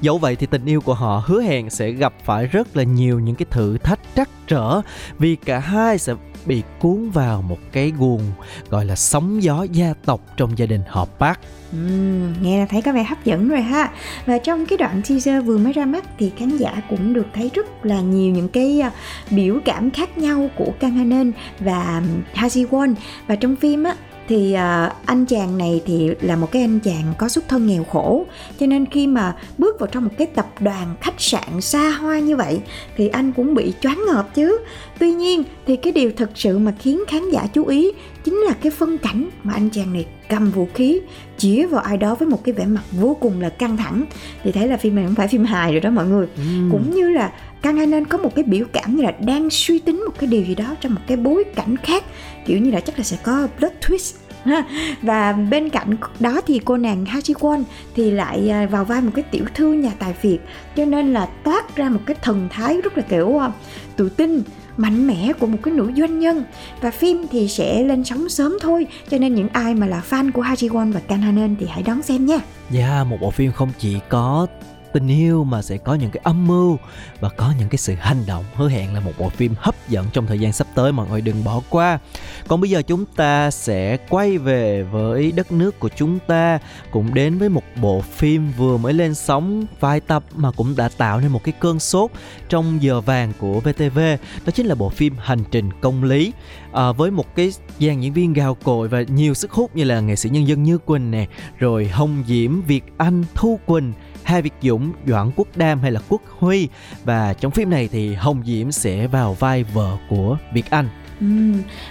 Dẫu 0.00 0.18
vậy 0.18 0.36
thì 0.36 0.46
tình 0.46 0.64
yêu 0.64 0.80
của 0.80 0.94
họ 0.94 1.22
hứa 1.26 1.42
hẹn 1.42 1.70
sẽ 1.70 1.90
gặp 1.90 2.14
phải 2.24 2.46
rất 2.46 2.76
là 2.76 2.82
nhiều 2.82 3.20
những 3.20 3.34
cái 3.34 3.46
thử 3.50 3.78
thách 3.78 4.00
trắc 4.16 4.28
trở 4.46 4.80
vì 5.18 5.36
cả 5.36 5.58
hai 5.58 5.98
sẽ 5.98 6.14
bị 6.46 6.62
cuốn 6.80 7.10
vào 7.10 7.42
một 7.42 7.58
cái 7.72 7.92
guồng 7.98 8.22
gọi 8.70 8.84
là 8.84 8.96
sóng 8.96 9.42
gió 9.42 9.66
gia 9.72 9.94
tộc 10.04 10.20
trong 10.36 10.58
gia 10.58 10.66
đình 10.66 10.80
họ 10.88 11.06
Park. 11.18 11.38
Uhm, 11.76 12.42
nghe 12.42 12.58
là 12.58 12.66
thấy 12.66 12.82
có 12.82 12.92
vẻ 12.92 13.04
hấp 13.04 13.24
dẫn 13.24 13.48
rồi 13.48 13.62
ha 13.62 13.90
và 14.26 14.38
trong 14.38 14.66
cái 14.66 14.78
đoạn 14.78 15.02
teaser 15.08 15.44
vừa 15.44 15.58
mới 15.58 15.72
ra 15.72 15.84
mắt 15.84 16.04
thì 16.18 16.32
khán 16.36 16.56
giả 16.56 16.82
cũng 16.90 17.12
được 17.12 17.26
thấy 17.34 17.50
rất 17.54 17.86
là 17.86 18.00
nhiều 18.00 18.32
những 18.32 18.48
cái 18.48 18.80
ờ, 18.80 18.90
biểu 19.30 19.58
cảm 19.64 19.90
khác 19.90 20.18
nhau 20.18 20.50
của 20.56 20.72
Kang 20.80 20.90
Hanen 20.90 21.32
và 21.60 22.02
Ha 22.34 22.48
Ji 22.48 22.66
Won 22.66 22.94
và 23.26 23.36
trong 23.36 23.56
phim 23.56 23.84
á 23.84 23.96
thì 24.28 24.52
à, 24.52 24.92
anh 25.06 25.26
chàng 25.26 25.58
này 25.58 25.82
thì 25.86 26.10
là 26.20 26.36
một 26.36 26.52
cái 26.52 26.62
anh 26.62 26.80
chàng 26.80 27.14
có 27.18 27.28
xuất 27.28 27.48
thân 27.48 27.66
nghèo 27.66 27.84
khổ. 27.84 28.26
Cho 28.60 28.66
nên 28.66 28.86
khi 28.86 29.06
mà 29.06 29.36
bước 29.58 29.80
vào 29.80 29.86
trong 29.86 30.04
một 30.04 30.10
cái 30.18 30.26
tập 30.26 30.46
đoàn 30.60 30.94
khách 31.00 31.20
sạn 31.20 31.60
xa 31.60 31.90
hoa 31.90 32.18
như 32.18 32.36
vậy 32.36 32.60
thì 32.96 33.08
anh 33.08 33.32
cũng 33.32 33.54
bị 33.54 33.72
choáng 33.80 34.04
ngợp 34.06 34.34
chứ. 34.34 34.58
Tuy 34.98 35.12
nhiên 35.12 35.42
thì 35.66 35.76
cái 35.76 35.92
điều 35.92 36.12
thực 36.16 36.30
sự 36.34 36.58
mà 36.58 36.72
khiến 36.78 37.00
khán 37.08 37.30
giả 37.30 37.46
chú 37.54 37.66
ý 37.66 37.92
chính 38.24 38.34
là 38.34 38.52
cái 38.52 38.72
phân 38.72 38.98
cảnh 38.98 39.28
mà 39.42 39.52
anh 39.52 39.70
chàng 39.70 39.92
này 39.92 40.06
cầm 40.28 40.50
vũ 40.50 40.68
khí 40.74 41.00
chĩa 41.38 41.66
vào 41.66 41.80
ai 41.80 41.96
đó 41.96 42.14
với 42.14 42.28
một 42.28 42.44
cái 42.44 42.52
vẻ 42.52 42.66
mặt 42.66 42.82
vô 42.92 43.16
cùng 43.20 43.40
là 43.40 43.48
căng 43.48 43.76
thẳng. 43.76 44.04
Thì 44.44 44.52
thấy 44.52 44.68
là 44.68 44.76
phim 44.76 44.94
này 44.94 45.04
không 45.04 45.14
phải 45.14 45.28
phim 45.28 45.44
hài 45.44 45.72
rồi 45.72 45.80
đó 45.80 45.90
mọi 45.90 46.06
người. 46.06 46.26
Ừ. 46.36 46.42
cũng 46.70 46.94
như 46.94 47.10
là 47.10 47.32
Kang 47.62 47.90
nên 47.90 48.04
có 48.04 48.18
một 48.18 48.34
cái 48.34 48.44
biểu 48.44 48.66
cảm 48.72 48.96
như 48.96 49.02
là 49.02 49.10
đang 49.10 49.50
suy 49.50 49.78
tính 49.78 50.04
một 50.04 50.12
cái 50.18 50.26
điều 50.26 50.42
gì 50.42 50.54
đó 50.54 50.76
trong 50.80 50.94
một 50.94 51.00
cái 51.06 51.16
bối 51.16 51.44
cảnh 51.54 51.76
khác 51.76 52.04
kiểu 52.46 52.58
như 52.58 52.70
là 52.70 52.80
chắc 52.80 52.98
là 52.98 53.04
sẽ 53.04 53.16
có 53.22 53.48
plot 53.58 53.72
twist 53.80 54.14
và 55.02 55.32
bên 55.32 55.68
cạnh 55.68 55.96
đó 56.20 56.40
thì 56.46 56.60
cô 56.64 56.76
nàng 56.76 57.04
Ha 57.04 57.18
Ji 57.18 57.34
Won 57.34 57.62
thì 57.94 58.10
lại 58.10 58.50
à, 58.50 58.66
vào 58.66 58.84
vai 58.84 59.00
một 59.00 59.10
cái 59.14 59.24
tiểu 59.30 59.44
thư 59.54 59.72
nhà 59.72 59.92
tài 59.98 60.12
phiệt 60.12 60.40
cho 60.76 60.84
nên 60.84 61.12
là 61.12 61.26
toát 61.44 61.76
ra 61.76 61.88
một 61.88 62.00
cái 62.06 62.16
thần 62.22 62.48
thái 62.50 62.80
rất 62.80 62.98
là 62.98 63.02
kiểu 63.02 63.38
à, 63.38 63.52
tự 63.96 64.08
tin 64.08 64.42
mạnh 64.76 65.06
mẽ 65.06 65.32
của 65.40 65.46
một 65.46 65.58
cái 65.62 65.74
nữ 65.74 65.92
doanh 65.96 66.18
nhân 66.18 66.44
và 66.80 66.90
phim 66.90 67.26
thì 67.30 67.48
sẽ 67.48 67.82
lên 67.82 68.04
sóng 68.04 68.28
sớm 68.28 68.58
thôi 68.60 68.86
cho 69.10 69.18
nên 69.18 69.34
những 69.34 69.48
ai 69.48 69.74
mà 69.74 69.86
là 69.86 70.02
fan 70.10 70.32
của 70.32 70.42
Ha 70.42 70.54
Ji 70.54 70.68
Won 70.68 70.92
và 70.92 71.00
Kang 71.00 71.20
Ha 71.20 71.48
thì 71.60 71.66
hãy 71.66 71.82
đón 71.82 72.02
xem 72.02 72.26
nha. 72.26 72.38
Dạ, 72.70 72.88
yeah, 72.88 73.06
một 73.06 73.16
bộ 73.20 73.30
phim 73.30 73.52
không 73.52 73.72
chỉ 73.78 73.96
có 74.08 74.46
tình 74.92 75.08
yêu 75.08 75.44
mà 75.44 75.62
sẽ 75.62 75.76
có 75.76 75.94
những 75.94 76.10
cái 76.10 76.20
âm 76.24 76.46
mưu 76.46 76.78
và 77.20 77.28
có 77.28 77.52
những 77.58 77.68
cái 77.68 77.78
sự 77.78 77.94
hành 77.94 78.26
động 78.26 78.44
hứa 78.54 78.68
hẹn 78.68 78.94
là 78.94 79.00
một 79.00 79.12
bộ 79.18 79.28
phim 79.28 79.54
hấp 79.58 79.88
dẫn 79.88 80.06
trong 80.12 80.26
thời 80.26 80.38
gian 80.38 80.52
sắp 80.52 80.66
tới 80.74 80.92
mọi 80.92 81.08
người 81.08 81.20
đừng 81.20 81.44
bỏ 81.44 81.60
qua. 81.70 81.98
Còn 82.48 82.60
bây 82.60 82.70
giờ 82.70 82.82
chúng 82.82 83.04
ta 83.16 83.50
sẽ 83.50 83.96
quay 84.08 84.38
về 84.38 84.82
với 84.82 85.32
đất 85.32 85.52
nước 85.52 85.80
của 85.80 85.88
chúng 85.96 86.18
ta 86.26 86.58
cũng 86.90 87.14
đến 87.14 87.38
với 87.38 87.48
một 87.48 87.62
bộ 87.82 88.00
phim 88.00 88.52
vừa 88.56 88.76
mới 88.76 88.92
lên 88.92 89.14
sóng 89.14 89.66
vài 89.80 90.00
tập 90.00 90.24
mà 90.34 90.50
cũng 90.50 90.76
đã 90.76 90.88
tạo 90.88 91.20
nên 91.20 91.32
một 91.32 91.44
cái 91.44 91.54
cơn 91.60 91.78
sốt 91.78 92.10
trong 92.48 92.82
giờ 92.82 93.00
vàng 93.00 93.32
của 93.38 93.60
VTV 93.60 93.98
đó 94.44 94.50
chính 94.54 94.66
là 94.66 94.74
bộ 94.74 94.88
phim 94.88 95.14
Hành 95.18 95.44
trình 95.50 95.70
công 95.80 96.04
lý. 96.04 96.32
À, 96.72 96.92
với 96.92 97.10
một 97.10 97.34
cái 97.36 97.52
dàn 97.80 98.00
diễn 98.00 98.12
viên 98.12 98.32
gào 98.32 98.54
cội 98.54 98.88
và 98.88 99.02
nhiều 99.02 99.34
sức 99.34 99.50
hút 99.52 99.76
như 99.76 99.84
là 99.84 100.00
nghệ 100.00 100.16
sĩ 100.16 100.30
nhân 100.30 100.48
dân 100.48 100.62
Như 100.62 100.78
Quỳnh 100.78 101.10
nè 101.10 101.26
rồi 101.58 101.88
Hồng 101.88 102.24
Diễm, 102.26 102.62
Việt 102.62 102.84
Anh, 102.98 103.24
Thu 103.34 103.60
Quỳnh 103.66 103.92
hai 104.28 104.42
Việt 104.42 104.54
Dũng, 104.62 104.92
Doãn 105.06 105.30
Quốc 105.36 105.48
Đam 105.56 105.80
hay 105.80 105.92
là 105.92 106.00
Quốc 106.08 106.22
Huy 106.38 106.68
và 107.04 107.34
trong 107.34 107.52
phim 107.52 107.70
này 107.70 107.88
thì 107.92 108.14
Hồng 108.14 108.42
Diễm 108.46 108.72
sẽ 108.72 109.06
vào 109.06 109.34
vai 109.34 109.64
vợ 109.64 109.96
của 110.08 110.38
Việt 110.52 110.70
Anh. 110.70 110.88
Ừ, 111.20 111.26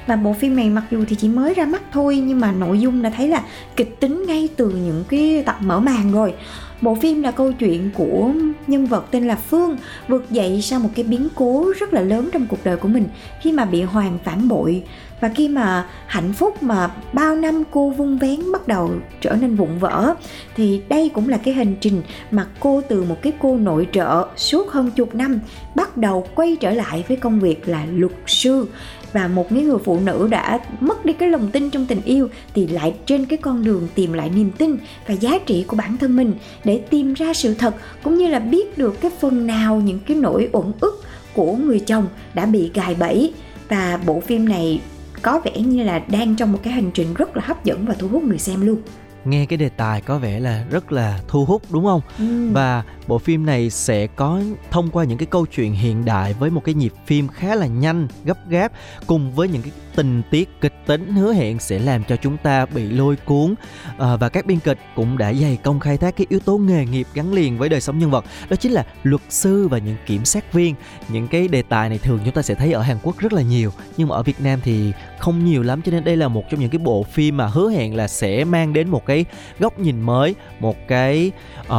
và 0.07 0.15
bộ 0.15 0.33
phim 0.33 0.55
này 0.55 0.69
mặc 0.69 0.83
dù 0.91 1.05
thì 1.07 1.15
chỉ 1.15 1.27
mới 1.27 1.53
ra 1.53 1.65
mắt 1.65 1.81
thôi 1.91 2.23
nhưng 2.27 2.39
mà 2.39 2.51
nội 2.51 2.79
dung 2.79 3.01
đã 3.01 3.09
thấy 3.09 3.27
là 3.27 3.43
kịch 3.75 3.99
tính 3.99 4.23
ngay 4.27 4.49
từ 4.55 4.69
những 4.69 5.03
cái 5.09 5.43
tập 5.45 5.55
mở 5.61 5.79
màn 5.79 6.11
rồi. 6.11 6.33
Bộ 6.81 6.95
phim 6.95 7.21
là 7.23 7.31
câu 7.31 7.51
chuyện 7.51 7.89
của 7.93 8.31
nhân 8.67 8.85
vật 8.85 9.05
tên 9.11 9.27
là 9.27 9.35
Phương 9.35 9.77
vượt 10.07 10.31
dậy 10.31 10.61
sau 10.61 10.79
một 10.79 10.89
cái 10.95 11.05
biến 11.05 11.27
cố 11.35 11.73
rất 11.79 11.93
là 11.93 12.01
lớn 12.01 12.29
trong 12.33 12.47
cuộc 12.47 12.63
đời 12.63 12.77
của 12.77 12.87
mình 12.87 13.07
khi 13.41 13.51
mà 13.51 13.65
bị 13.65 13.81
Hoàng 13.81 14.17
phản 14.23 14.47
bội. 14.47 14.83
Và 15.21 15.29
khi 15.29 15.49
mà 15.49 15.89
hạnh 16.07 16.33
phúc 16.33 16.63
mà 16.63 16.91
bao 17.13 17.35
năm 17.35 17.63
cô 17.71 17.89
vung 17.89 18.17
vén 18.17 18.51
bắt 18.51 18.67
đầu 18.67 18.91
trở 19.21 19.35
nên 19.41 19.55
vụn 19.55 19.77
vỡ 19.77 20.13
thì 20.55 20.81
đây 20.89 21.09
cũng 21.13 21.29
là 21.29 21.37
cái 21.37 21.53
hành 21.53 21.75
trình 21.81 22.01
mà 22.31 22.47
cô 22.59 22.81
từ 22.89 23.03
một 23.03 23.21
cái 23.21 23.33
cô 23.39 23.57
nội 23.57 23.87
trợ 23.91 24.27
suốt 24.35 24.69
hơn 24.69 24.91
chục 24.91 25.15
năm 25.15 25.39
bắt 25.75 25.97
đầu 25.97 26.27
quay 26.35 26.57
trở 26.59 26.71
lại 26.71 27.05
với 27.07 27.17
công 27.17 27.39
việc 27.39 27.67
là 27.67 27.85
luật 27.91 28.13
sư 28.27 28.67
và 29.13 29.27
một 29.27 29.47
cái 29.49 29.63
người 29.63 29.77
phụ 29.85 29.99
nữ 29.99 30.27
đã 30.31 30.59
mất 30.79 31.05
đi 31.05 31.13
cái 31.13 31.29
lòng 31.29 31.51
tin 31.51 31.69
trong 31.69 31.85
tình 31.85 32.01
yêu 32.01 32.29
thì 32.53 32.67
lại 32.67 32.95
trên 33.05 33.25
cái 33.25 33.37
con 33.37 33.63
đường 33.63 33.87
tìm 33.95 34.13
lại 34.13 34.29
niềm 34.29 34.51
tin 34.57 34.77
và 35.07 35.13
giá 35.13 35.39
trị 35.45 35.63
của 35.67 35.75
bản 35.75 35.97
thân 35.97 36.15
mình 36.15 36.33
để 36.63 36.81
tìm 36.89 37.13
ra 37.13 37.33
sự 37.33 37.53
thật 37.53 37.75
cũng 38.03 38.17
như 38.17 38.27
là 38.27 38.39
biết 38.39 38.77
được 38.77 39.01
cái 39.01 39.11
phần 39.19 39.47
nào 39.47 39.75
những 39.75 39.99
cái 39.99 40.17
nỗi 40.17 40.49
uẩn 40.51 40.71
ức 40.79 41.03
của 41.33 41.55
người 41.55 41.79
chồng 41.79 42.07
đã 42.33 42.45
bị 42.45 42.71
gài 42.73 42.95
bẫy. 42.95 43.33
Và 43.69 43.99
bộ 44.05 44.19
phim 44.19 44.49
này 44.49 44.81
có 45.21 45.41
vẻ 45.45 45.59
như 45.59 45.83
là 45.83 45.99
đang 45.99 46.35
trong 46.35 46.51
một 46.51 46.59
cái 46.63 46.73
hành 46.73 46.91
trình 46.93 47.13
rất 47.13 47.37
là 47.37 47.43
hấp 47.45 47.63
dẫn 47.63 47.85
và 47.85 47.93
thu 47.93 48.07
hút 48.07 48.23
người 48.23 48.39
xem 48.39 48.65
luôn. 48.65 48.81
Nghe 49.25 49.45
cái 49.45 49.57
đề 49.57 49.69
tài 49.69 50.01
có 50.01 50.17
vẻ 50.17 50.39
là 50.39 50.65
rất 50.71 50.91
là 50.91 51.19
thu 51.27 51.45
hút 51.45 51.61
đúng 51.69 51.85
không? 51.85 52.01
Ừ. 52.19 52.49
và 52.51 52.83
bộ 53.07 53.17
phim 53.17 53.45
này 53.45 53.69
sẽ 53.69 54.07
có 54.07 54.41
thông 54.71 54.89
qua 54.89 55.03
những 55.03 55.17
cái 55.17 55.25
câu 55.25 55.45
chuyện 55.45 55.73
hiện 55.73 56.05
đại 56.05 56.33
với 56.33 56.49
một 56.49 56.61
cái 56.63 56.75
nhịp 56.75 56.93
phim 57.05 57.27
khá 57.27 57.55
là 57.55 57.67
nhanh 57.67 58.07
gấp 58.25 58.49
gáp 58.49 58.71
cùng 59.07 59.31
với 59.31 59.47
những 59.47 59.61
cái 59.61 59.71
tình 59.97 60.21
tiết 60.31 60.61
kịch 60.61 60.73
tính 60.85 61.13
hứa 61.13 61.33
hẹn 61.33 61.59
sẽ 61.59 61.79
làm 61.79 62.03
cho 62.03 62.15
chúng 62.15 62.37
ta 62.37 62.65
bị 62.65 62.89
lôi 62.89 63.15
cuốn. 63.15 63.55
À, 63.97 64.15
và 64.15 64.29
các 64.29 64.45
biên 64.45 64.59
kịch 64.59 64.77
cũng 64.95 65.17
đã 65.17 65.33
dày 65.33 65.57
công 65.63 65.79
khai 65.79 65.97
thác 65.97 66.15
cái 66.17 66.27
yếu 66.29 66.39
tố 66.39 66.57
nghề 66.57 66.85
nghiệp 66.85 67.07
gắn 67.13 67.33
liền 67.33 67.57
với 67.57 67.69
đời 67.69 67.81
sống 67.81 67.99
nhân 67.99 68.11
vật 68.11 68.25
đó 68.49 68.55
chính 68.55 68.71
là 68.71 68.85
luật 69.03 69.21
sư 69.29 69.67
và 69.67 69.77
những 69.77 69.95
kiểm 70.05 70.25
sát 70.25 70.53
viên. 70.53 70.75
Những 71.09 71.27
cái 71.27 71.47
đề 71.47 71.61
tài 71.61 71.89
này 71.89 71.97
thường 71.97 72.19
chúng 72.25 72.33
ta 72.33 72.41
sẽ 72.41 72.53
thấy 72.53 72.71
ở 72.71 72.81
Hàn 72.81 72.97
Quốc 73.03 73.17
rất 73.19 73.33
là 73.33 73.41
nhiều 73.41 73.71
nhưng 73.97 74.07
mà 74.07 74.15
ở 74.15 74.23
Việt 74.23 74.41
Nam 74.41 74.59
thì 74.63 74.93
không 75.19 75.45
nhiều 75.45 75.63
lắm 75.63 75.81
cho 75.81 75.91
nên 75.91 76.03
đây 76.03 76.17
là 76.17 76.27
một 76.27 76.43
trong 76.49 76.59
những 76.59 76.69
cái 76.69 76.79
bộ 76.79 77.03
phim 77.03 77.37
mà 77.37 77.47
hứa 77.47 77.69
hẹn 77.69 77.95
là 77.95 78.07
sẽ 78.07 78.43
mang 78.43 78.73
đến 78.73 78.89
một 78.89 79.05
cái 79.05 79.25
góc 79.59 79.79
nhìn 79.79 80.01
mới 80.01 80.35
một 80.59 80.75
cái 80.87 81.31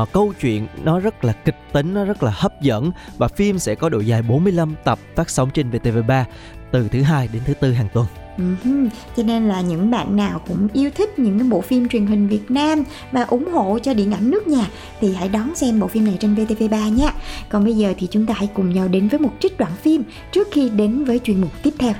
uh, 0.03 0.13
câu 0.13 0.33
chuyện 0.41 0.67
nó 0.85 1.01
rất 1.01 1.18
là 1.25 1.33
kịch 1.33 1.57
tính, 1.73 1.95
nó 1.95 2.05
rất 2.05 2.23
là 2.23 2.31
hấp 2.35 2.63
dẫn 2.63 2.91
và 3.19 3.29
phim 3.29 3.59
sẽ 3.59 3.75
có 3.75 3.89
độ 3.89 4.01
dài 4.01 4.23
45 4.23 4.75
tập 4.85 4.99
phát 5.17 5.31
sóng 5.31 5.51
trên 5.55 5.71
VTV3 5.71 6.25
từ 6.71 6.89
thứ 6.89 7.03
hai 7.03 7.29
đến 7.33 7.43
thứ 7.47 7.55
tư 7.55 7.73
hàng 7.73 7.89
tuần. 7.95 8.07
Uh-huh. 8.39 8.89
Cho 9.17 9.23
nên 9.23 9.49
là 9.49 9.61
những 9.61 9.91
bạn 9.91 10.17
nào 10.17 10.41
cũng 10.49 10.69
yêu 10.73 10.91
thích 10.97 11.19
những 11.19 11.39
cái 11.39 11.49
bộ 11.49 11.61
phim 11.61 11.89
truyền 11.89 12.07
hình 12.07 12.29
Việt 12.29 12.51
Nam 12.51 12.85
và 13.13 13.23
ủng 13.23 13.53
hộ 13.53 13.79
cho 13.79 13.95
điện 13.95 14.13
ảnh 14.13 14.31
nước 14.31 14.47
nhà 14.47 14.67
thì 15.01 15.15
hãy 15.15 15.29
đón 15.29 15.55
xem 15.55 15.81
bộ 15.81 15.87
phim 15.87 16.05
này 16.05 16.17
trên 16.21 16.35
VTV3 16.35 16.95
nhé. 16.95 17.11
Còn 17.49 17.65
bây 17.65 17.77
giờ 17.77 17.95
thì 17.99 18.09
chúng 18.11 18.27
ta 18.27 18.35
hãy 18.37 18.49
cùng 18.55 18.75
nhau 18.75 18.89
đến 18.89 19.09
với 19.09 19.21
một 19.21 19.33
trích 19.41 19.59
đoạn 19.59 19.73
phim 19.83 20.03
trước 20.33 20.49
khi 20.53 20.71
đến 20.71 21.05
với 21.05 21.21
chuyên 21.25 21.41
mục 21.41 21.51
tiếp 21.63 21.75
theo. 21.79 21.93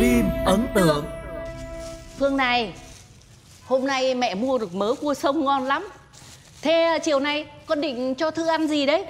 Phim 0.00 0.24
ấn 0.44 0.68
tượng 0.74 1.04
Phương 2.18 2.36
này 2.36 2.72
Hôm 3.64 3.86
nay 3.86 4.14
mẹ 4.14 4.34
mua 4.34 4.58
được 4.58 4.74
mớ 4.74 4.94
cua 5.00 5.14
sông 5.14 5.44
ngon 5.44 5.64
lắm 5.64 5.88
Thế 6.62 6.98
chiều 7.04 7.20
nay 7.20 7.46
con 7.66 7.80
định 7.80 8.14
cho 8.14 8.30
Thư 8.30 8.46
ăn 8.46 8.68
gì 8.68 8.86
đấy? 8.86 9.04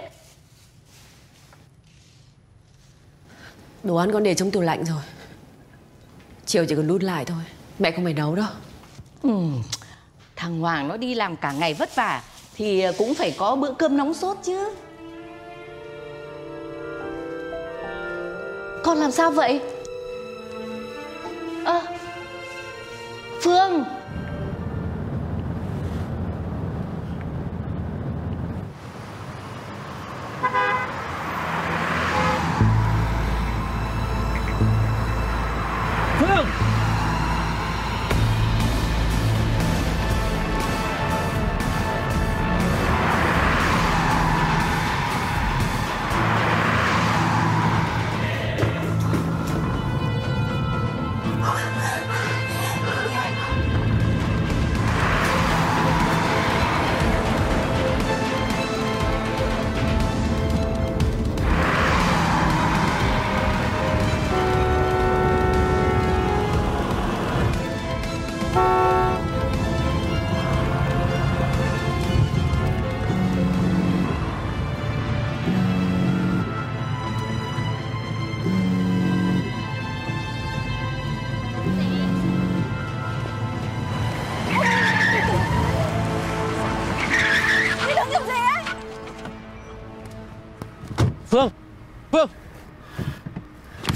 Đồ 3.82 3.97
ăn 3.97 4.12
con 4.12 4.23
để 4.23 4.35
trong 4.35 4.50
tủ 4.50 4.61
lạnh 4.61 4.85
rồi 4.85 5.02
Chiều 6.47 6.64
chỉ 6.68 6.75
cần 6.75 6.88
đút 6.88 7.02
lại 7.02 7.25
thôi 7.25 7.42
Mẹ 7.78 7.90
không 7.90 8.04
phải 8.04 8.14
nấu 8.14 8.35
đâu 8.35 8.49
Ừ, 9.23 9.30
thằng 10.37 10.61
Hoàng 10.61 10.88
nó 10.88 10.97
đi 10.97 11.14
làm 11.14 11.37
cả 11.37 11.52
ngày 11.52 11.75
vất 11.75 11.94
vả 11.94 12.23
thì 12.54 12.85
cũng 12.99 13.14
phải 13.14 13.35
có 13.38 13.56
bữa 13.56 13.73
cơm 13.73 13.97
nóng 13.97 14.14
sốt 14.14 14.37
chứ. 14.42 14.70
Con 18.85 18.99
làm 18.99 19.11
sao 19.11 19.30
vậy? 19.30 19.61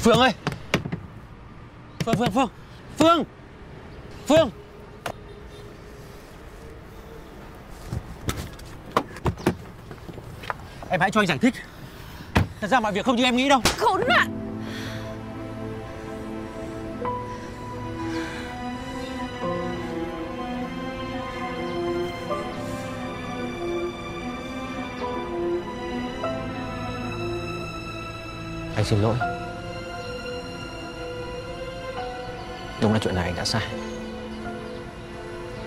Phương 0.05 0.19
ơi. 0.19 0.33
Phương 1.99 2.15
Phương 2.17 2.31
Phương. 2.31 2.49
Phương. 2.99 3.25
Phương. 4.27 4.51
Em 10.89 11.01
hãy 11.01 11.11
cho 11.11 11.21
anh 11.21 11.27
giải 11.27 11.39
thích. 11.39 11.55
Thật 12.61 12.69
ra 12.69 12.81
mọi 12.81 12.93
việc 12.93 13.05
không 13.05 13.17
như 13.17 13.25
em 13.25 13.37
nghĩ 13.37 13.49
đâu. 13.49 13.61
Khốn 13.79 14.01
nạn. 14.09 14.41
Anh 28.77 28.85
xin 28.85 29.03
lỗi 29.03 29.34
chuyện 33.05 33.15
này 33.15 33.25
anh 33.25 33.35
đã 33.37 33.45
sai. 33.45 33.63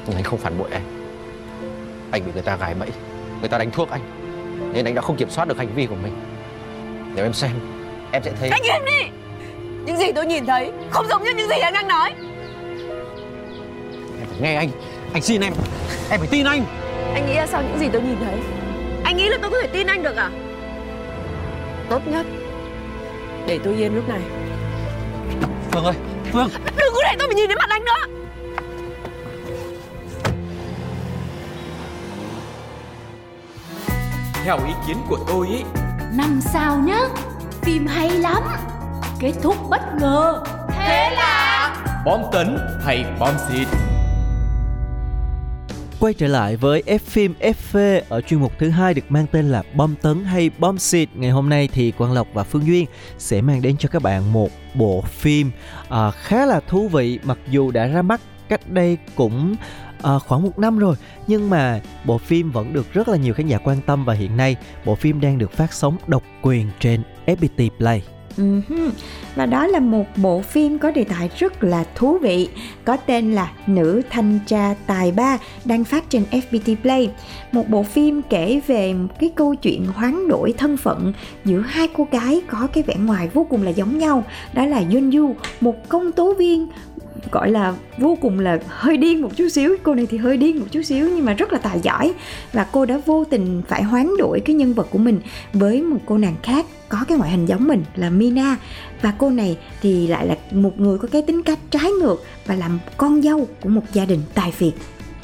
Nhưng 0.08 0.16
anh 0.16 0.24
không 0.24 0.40
phản 0.40 0.58
bội 0.58 0.70
em 0.72 0.82
Anh 2.12 2.26
bị 2.26 2.32
người 2.34 2.42
ta 2.42 2.56
gài 2.56 2.74
bẫy 2.74 2.90
Người 3.40 3.50
ta 3.50 3.58
đánh 3.58 3.72
thuốc 3.72 3.90
anh 3.90 4.02
Nên 4.74 4.86
anh 4.86 4.96
đã 4.96 5.02
không 5.02 5.16
kiểm 5.16 5.30
soát 5.30 5.48
được 5.48 5.58
hành 5.58 5.76
vi 5.76 5.86
của 5.86 5.96
mình. 5.96 6.14
Nếu 7.16 7.26
em 7.26 7.34
xem 7.34 7.52
Em 8.12 8.24
sẽ 8.24 8.32
thấy 8.40 8.50
Anh 8.50 8.62
im 8.64 8.86
đi! 8.86 9.10
Những 9.86 9.98
gì 9.98 10.12
tôi 10.16 10.26
nhìn 10.26 10.46
thấy 10.46 10.72
Không 10.90 11.08
giống 11.08 11.24
như 11.24 11.34
những 11.38 11.50
gì 11.50 11.56
anh 11.62 11.74
đang 11.74 11.88
nói. 11.88 12.14
Em 14.20 14.28
phải 14.30 14.40
nghe 14.42 14.56
anh. 14.56 14.70
Anh 15.14 15.22
xin 15.22 15.42
em. 15.42 15.54
Em 16.10 16.20
phải 16.20 16.30
tin 16.32 16.46
anh. 16.46 16.66
Anh 17.14 17.28
nghĩ 17.28 17.36
là 17.36 17.48
sau 17.48 17.64
những 17.64 17.80
gì 17.80 17.90
tôi 17.94 18.02
nhìn 18.02 18.18
thấy 18.20 18.36
Anh 19.04 19.18
nghĩ 19.18 19.30
là 19.30 19.38
tôi 19.42 19.52
có 19.52 19.58
thể 19.62 19.68
tin 19.68 19.88
anh 19.88 20.04
được 20.04 20.16
à? 20.16 20.32
Tốt 21.90 22.02
nhất 22.08 22.26
Để 23.48 23.60
tôi 23.64 23.76
yên 23.76 23.96
lúc 23.96 24.10
này. 24.10 24.22
Phương 25.72 25.84
ơi 25.84 25.96
Phương 26.34 26.50
Đừng 26.66 26.94
có 26.94 27.02
để 27.04 27.16
tôi 27.20 27.28
phải 27.28 27.36
nhìn 27.36 27.50
đến 27.50 27.58
mặt 27.58 27.70
anh 27.70 27.86
nữa. 27.86 28.14
Theo 34.44 34.58
ý 34.68 34.74
kiến 34.88 34.98
của 35.10 35.18
tôi 35.28 35.48
ý 35.48 35.64
Năm 36.14 36.40
sao 36.42 36.78
nhá 36.78 37.00
Phim 37.62 37.88
hay 37.88 38.10
lắm. 38.10 38.44
Kết 39.20 39.34
thúc 39.44 39.56
bất 39.70 39.82
ngờ. 40.00 40.44
Thế 40.70 41.10
là? 41.16 41.76
Bom 42.06 42.22
tấn 42.32 42.58
hay 42.86 43.06
bom 43.20 43.34
xịt 43.50 43.68
Quay 46.00 46.14
trở 46.14 46.28
lại 46.28 46.56
với 46.56 46.84
F 46.86 46.98
phim 46.98 47.34
FV 47.40 48.02
ở 48.10 48.22
chuyên 48.22 48.40
mục 48.40 48.54
thứ 48.60 48.70
hai 48.70 48.94
được 48.94 49.02
mang 49.10 49.26
tên 49.32 49.50
là 49.50 49.64
Bom 49.76 49.96
tấn 50.02 50.24
hay 50.24 50.50
bom 50.60 50.78
xịt. 50.78 51.10
Ngày 51.16 51.32
hôm 51.32 51.50
nay 51.50 51.70
thì 51.74 51.92
Quang 51.92 52.14
Lộc 52.14 52.28
và 52.34 52.44
Phương 52.44 52.66
Duyên 52.66 52.86
sẽ 53.18 53.42
mang 53.42 53.62
đến 53.62 53.78
cho 53.78 53.90
các 53.90 54.02
bạn 54.02 54.34
một 54.34 54.50
bộ 54.74 55.02
phim 55.02 55.52
à, 55.90 56.12
khá 56.12 56.46
là 56.46 56.60
thú 56.60 56.88
vị 56.88 57.20
mặc 57.24 57.38
dù 57.50 57.72
đã 57.72 57.88
ra 57.88 58.02
mắt 58.02 58.22
cách 58.50 58.70
đây 58.70 58.98
cũng 59.16 59.56
à, 60.04 60.20
khoảng 60.20 60.44
một 60.44 60.60
năm 60.60 60.80
rồi 60.80 60.96
nhưng 61.28 61.50
mà 61.50 61.82
bộ 62.06 62.18
phim 62.18 62.52
vẫn 62.52 62.74
được 62.74 62.94
rất 62.94 63.08
là 63.08 63.18
nhiều 63.18 63.34
khán 63.34 63.48
giả 63.48 63.58
quan 63.58 63.82
tâm 63.86 64.06
và 64.06 64.14
hiện 64.14 64.38
nay 64.38 64.56
bộ 64.86 64.96
phim 64.96 65.22
đang 65.22 65.38
được 65.38 65.52
phát 65.52 65.74
sóng 65.74 65.98
độc 66.08 66.24
quyền 66.42 66.68
trên 66.80 67.02
FPT 67.26 67.70
Play. 67.78 68.17
Uh-huh. 68.38 68.92
Và 69.36 69.46
đó 69.46 69.68
là 69.68 69.80
một 69.80 70.06
bộ 70.16 70.42
phim 70.42 70.80
có 70.80 70.92
đề 70.92 71.04
tài 71.04 71.30
rất 71.38 71.64
là 71.64 71.84
thú 71.96 72.18
vị 72.18 72.48
Có 72.86 72.98
tên 72.98 73.32
là 73.32 73.52
Nữ 73.68 74.02
Thanh 74.10 74.40
Tra 74.48 74.76
Tài 74.88 75.12
Ba 75.12 75.38
Đang 75.66 75.84
phát 75.84 76.10
trên 76.10 76.24
FPT 76.32 76.76
Play 76.82 77.10
Một 77.52 77.70
bộ 77.70 77.84
phim 77.84 78.22
kể 78.30 78.62
về 78.68 78.94
một 78.94 79.20
cái 79.20 79.32
câu 79.36 79.56
chuyện 79.56 79.86
hoán 79.86 80.28
đổi 80.28 80.54
thân 80.58 80.78
phận 80.78 81.14
Giữa 81.46 81.62
hai 81.62 81.88
cô 81.98 82.08
gái 82.12 82.42
có 82.48 82.68
cái 82.74 82.84
vẻ 82.84 82.96
ngoài 82.96 83.30
vô 83.34 83.48
cùng 83.50 83.64
là 83.64 83.72
giống 83.72 83.98
nhau 83.98 84.24
Đó 84.54 84.66
là 84.66 84.84
Yun 84.94 85.12
Yu, 85.12 85.36
một 85.62 85.90
công 85.90 86.12
tố 86.12 86.34
viên 86.34 86.68
gọi 87.32 87.52
là 87.52 87.76
vô 87.98 88.18
cùng 88.22 88.40
là 88.40 88.60
hơi 88.68 88.98
điên 88.98 89.22
một 89.22 89.30
chút 89.36 89.50
xíu. 89.50 89.76
Cô 89.84 89.96
này 89.96 90.06
thì 90.10 90.18
hơi 90.18 90.38
điên 90.38 90.60
một 90.60 90.66
chút 90.72 90.82
xíu 90.82 91.10
nhưng 91.16 91.26
mà 91.26 91.34
rất 91.34 91.54
là 91.54 91.60
tài 91.60 91.80
giỏi. 91.80 92.14
Và 92.54 92.68
cô 92.72 92.86
đã 92.86 93.00
vô 93.06 93.24
tình 93.24 93.62
phải 93.68 93.84
hoán 93.84 94.10
đổi 94.18 94.40
cái 94.40 94.56
nhân 94.56 94.74
vật 94.74 94.88
của 94.92 95.00
mình 95.00 95.20
với 95.54 95.82
một 95.82 96.00
cô 96.06 96.18
nàng 96.18 96.36
khác 96.44 96.66
có 96.90 96.98
cái 97.08 97.18
ngoại 97.18 97.32
hình 97.32 97.46
giống 97.46 97.68
mình 97.68 97.84
là 97.96 98.10
Mina. 98.10 98.58
Và 99.02 99.14
cô 99.18 99.30
này 99.30 99.58
thì 99.82 100.08
lại 100.08 100.28
là 100.28 100.36
một 100.52 100.80
người 100.80 100.98
có 100.98 101.08
cái 101.12 101.22
tính 101.22 101.44
cách 101.44 101.60
trái 101.72 101.92
ngược 101.92 102.24
và 102.46 102.56
làm 102.56 102.80
con 102.98 103.22
dâu 103.22 103.48
của 103.62 103.70
một 103.70 103.84
gia 103.94 104.06
đình 104.06 104.22
tài 104.34 104.52
phiệt. 104.52 104.74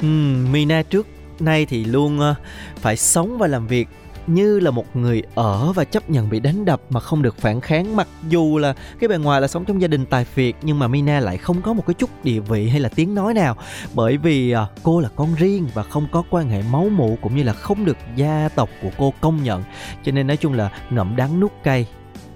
Ừ, 0.00 0.06
Mina 0.52 0.82
trước 0.82 1.06
nay 1.40 1.66
thì 1.66 1.84
luôn 1.84 2.20
ờ, 2.20 2.34
phải 2.76 2.96
sống 2.96 3.38
và 3.38 3.46
làm 3.46 3.66
việc 3.66 3.88
như 4.26 4.60
là 4.60 4.70
một 4.70 4.96
người 4.96 5.22
ở 5.34 5.72
và 5.72 5.84
chấp 5.84 6.10
nhận 6.10 6.30
bị 6.30 6.40
đánh 6.40 6.64
đập 6.64 6.80
mà 6.90 7.00
không 7.00 7.22
được 7.22 7.38
phản 7.38 7.60
kháng. 7.60 7.96
Mặc 7.96 8.08
dù 8.28 8.58
là 8.58 8.74
cái 9.00 9.08
bề 9.08 9.18
ngoài 9.18 9.40
là 9.40 9.48
sống 9.48 9.64
trong 9.64 9.82
gia 9.82 9.88
đình 9.88 10.06
tài 10.06 10.24
phiệt, 10.24 10.54
nhưng 10.62 10.78
mà 10.78 10.88
Mina 10.88 11.20
lại 11.20 11.38
không 11.38 11.62
có 11.62 11.72
một 11.72 11.86
cái 11.86 11.94
chút 11.94 12.10
địa 12.24 12.40
vị 12.40 12.68
hay 12.68 12.80
là 12.80 12.88
tiếng 12.88 13.14
nói 13.14 13.34
nào. 13.34 13.56
Bởi 13.94 14.16
vì 14.16 14.50
à, 14.50 14.66
cô 14.82 15.00
là 15.00 15.08
con 15.16 15.34
riêng 15.34 15.68
và 15.74 15.82
không 15.82 16.06
có 16.12 16.22
quan 16.30 16.48
hệ 16.48 16.62
máu 16.72 16.88
mủ 16.92 17.18
cũng 17.22 17.36
như 17.36 17.42
là 17.42 17.52
không 17.52 17.84
được 17.84 17.96
gia 18.16 18.48
tộc 18.54 18.68
của 18.82 18.90
cô 18.98 19.12
công 19.20 19.42
nhận. 19.42 19.62
Cho 20.04 20.12
nên 20.12 20.26
nói 20.26 20.36
chung 20.36 20.52
là 20.52 20.70
ngậm 20.90 21.16
đắng 21.16 21.40
nuốt 21.40 21.52
cay, 21.62 21.86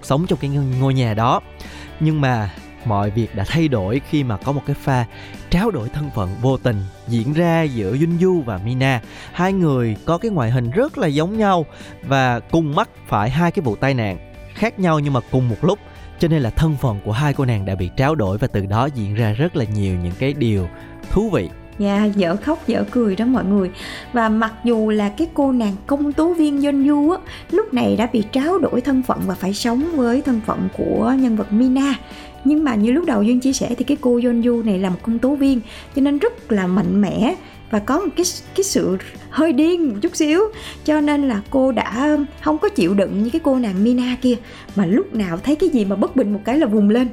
sống 0.01 0.25
trong 0.27 0.39
cái 0.39 0.49
ngôi 0.79 0.93
nhà 0.93 1.13
đó. 1.13 1.41
Nhưng 1.99 2.21
mà 2.21 2.49
mọi 2.85 3.09
việc 3.09 3.35
đã 3.35 3.43
thay 3.47 3.67
đổi 3.67 4.01
khi 4.09 4.23
mà 4.23 4.37
có 4.37 4.51
một 4.51 4.61
cái 4.65 4.75
pha 4.81 5.05
tráo 5.49 5.71
đổi 5.71 5.89
thân 5.89 6.09
phận 6.15 6.29
vô 6.41 6.57
tình 6.57 6.77
diễn 7.07 7.33
ra 7.33 7.63
giữa 7.63 7.93
Yunju 7.93 8.41
và 8.41 8.59
Mina. 8.65 9.01
Hai 9.31 9.53
người 9.53 9.95
có 10.05 10.17
cái 10.17 10.31
ngoại 10.31 10.51
hình 10.51 10.71
rất 10.71 10.97
là 10.97 11.07
giống 11.07 11.37
nhau 11.37 11.65
và 12.03 12.39
cùng 12.39 12.75
mắc 12.75 12.89
phải 13.07 13.29
hai 13.29 13.51
cái 13.51 13.63
vụ 13.63 13.75
tai 13.75 13.93
nạn 13.93 14.17
khác 14.53 14.79
nhau 14.79 14.99
nhưng 14.99 15.13
mà 15.13 15.19
cùng 15.31 15.49
một 15.49 15.57
lúc. 15.61 15.79
Cho 16.19 16.27
nên 16.27 16.41
là 16.41 16.49
thân 16.49 16.75
phận 16.81 16.99
của 17.05 17.11
hai 17.11 17.33
cô 17.33 17.45
nàng 17.45 17.65
đã 17.65 17.75
bị 17.75 17.89
tráo 17.97 18.15
đổi 18.15 18.37
và 18.37 18.47
từ 18.47 18.65
đó 18.65 18.85
diễn 18.95 19.15
ra 19.15 19.33
rất 19.33 19.55
là 19.55 19.65
nhiều 19.65 19.95
những 20.03 20.13
cái 20.19 20.33
điều 20.33 20.67
thú 21.09 21.29
vị. 21.29 21.49
Dạ, 21.79 22.05
dở 22.05 22.35
khóc 22.35 22.67
dở 22.67 22.83
cười 22.91 23.15
đó 23.15 23.25
mọi 23.25 23.45
người 23.45 23.71
Và 24.13 24.29
mặc 24.29 24.53
dù 24.63 24.89
là 24.89 25.09
cái 25.09 25.27
cô 25.33 25.51
nàng 25.51 25.75
công 25.87 26.13
tố 26.13 26.33
viên 26.33 26.61
Yeonju 26.61 27.11
á 27.11 27.17
Lúc 27.51 27.73
này 27.73 27.95
đã 27.95 28.07
bị 28.13 28.23
tráo 28.31 28.59
đổi 28.59 28.81
thân 28.81 29.01
phận 29.01 29.19
và 29.25 29.35
phải 29.35 29.53
sống 29.53 29.83
với 29.95 30.21
thân 30.21 30.41
phận 30.45 30.67
của 30.77 31.13
nhân 31.19 31.35
vật 31.35 31.53
Mina 31.53 31.95
nhưng 32.45 32.63
mà 32.63 32.75
như 32.75 32.91
lúc 32.91 33.05
đầu 33.05 33.23
Duyên 33.23 33.39
chia 33.39 33.53
sẻ 33.53 33.75
thì 33.77 33.83
cái 33.83 33.97
cô 34.01 34.17
Yeonju 34.17 34.65
này 34.65 34.79
là 34.79 34.89
một 34.89 34.99
công 35.03 35.19
tố 35.19 35.35
viên, 35.35 35.61
Cho 35.95 36.01
nên 36.01 36.17
rất 36.17 36.51
là 36.51 36.67
mạnh 36.67 37.01
mẽ 37.01 37.35
và 37.71 37.79
có 37.79 37.99
một 37.99 38.09
cái 38.15 38.25
cái 38.55 38.63
sự 38.63 38.97
hơi 39.29 39.53
điên 39.53 39.89
một 39.89 39.95
chút 40.01 40.15
xíu. 40.15 40.41
Cho 40.85 41.01
nên 41.01 41.27
là 41.27 41.41
cô 41.49 41.71
đã 41.71 42.17
không 42.41 42.57
có 42.57 42.69
chịu 42.69 42.93
đựng 42.93 43.23
như 43.23 43.29
cái 43.29 43.41
cô 43.43 43.55
nàng 43.55 43.83
Mina 43.83 44.17
kia. 44.21 44.35
Mà 44.75 44.85
lúc 44.85 45.15
nào 45.15 45.37
thấy 45.37 45.55
cái 45.55 45.69
gì 45.69 45.85
mà 45.85 45.95
bất 45.95 46.15
bình 46.15 46.33
một 46.33 46.39
cái 46.45 46.57
là 46.57 46.65
vùng 46.65 46.89
lên 46.89 47.07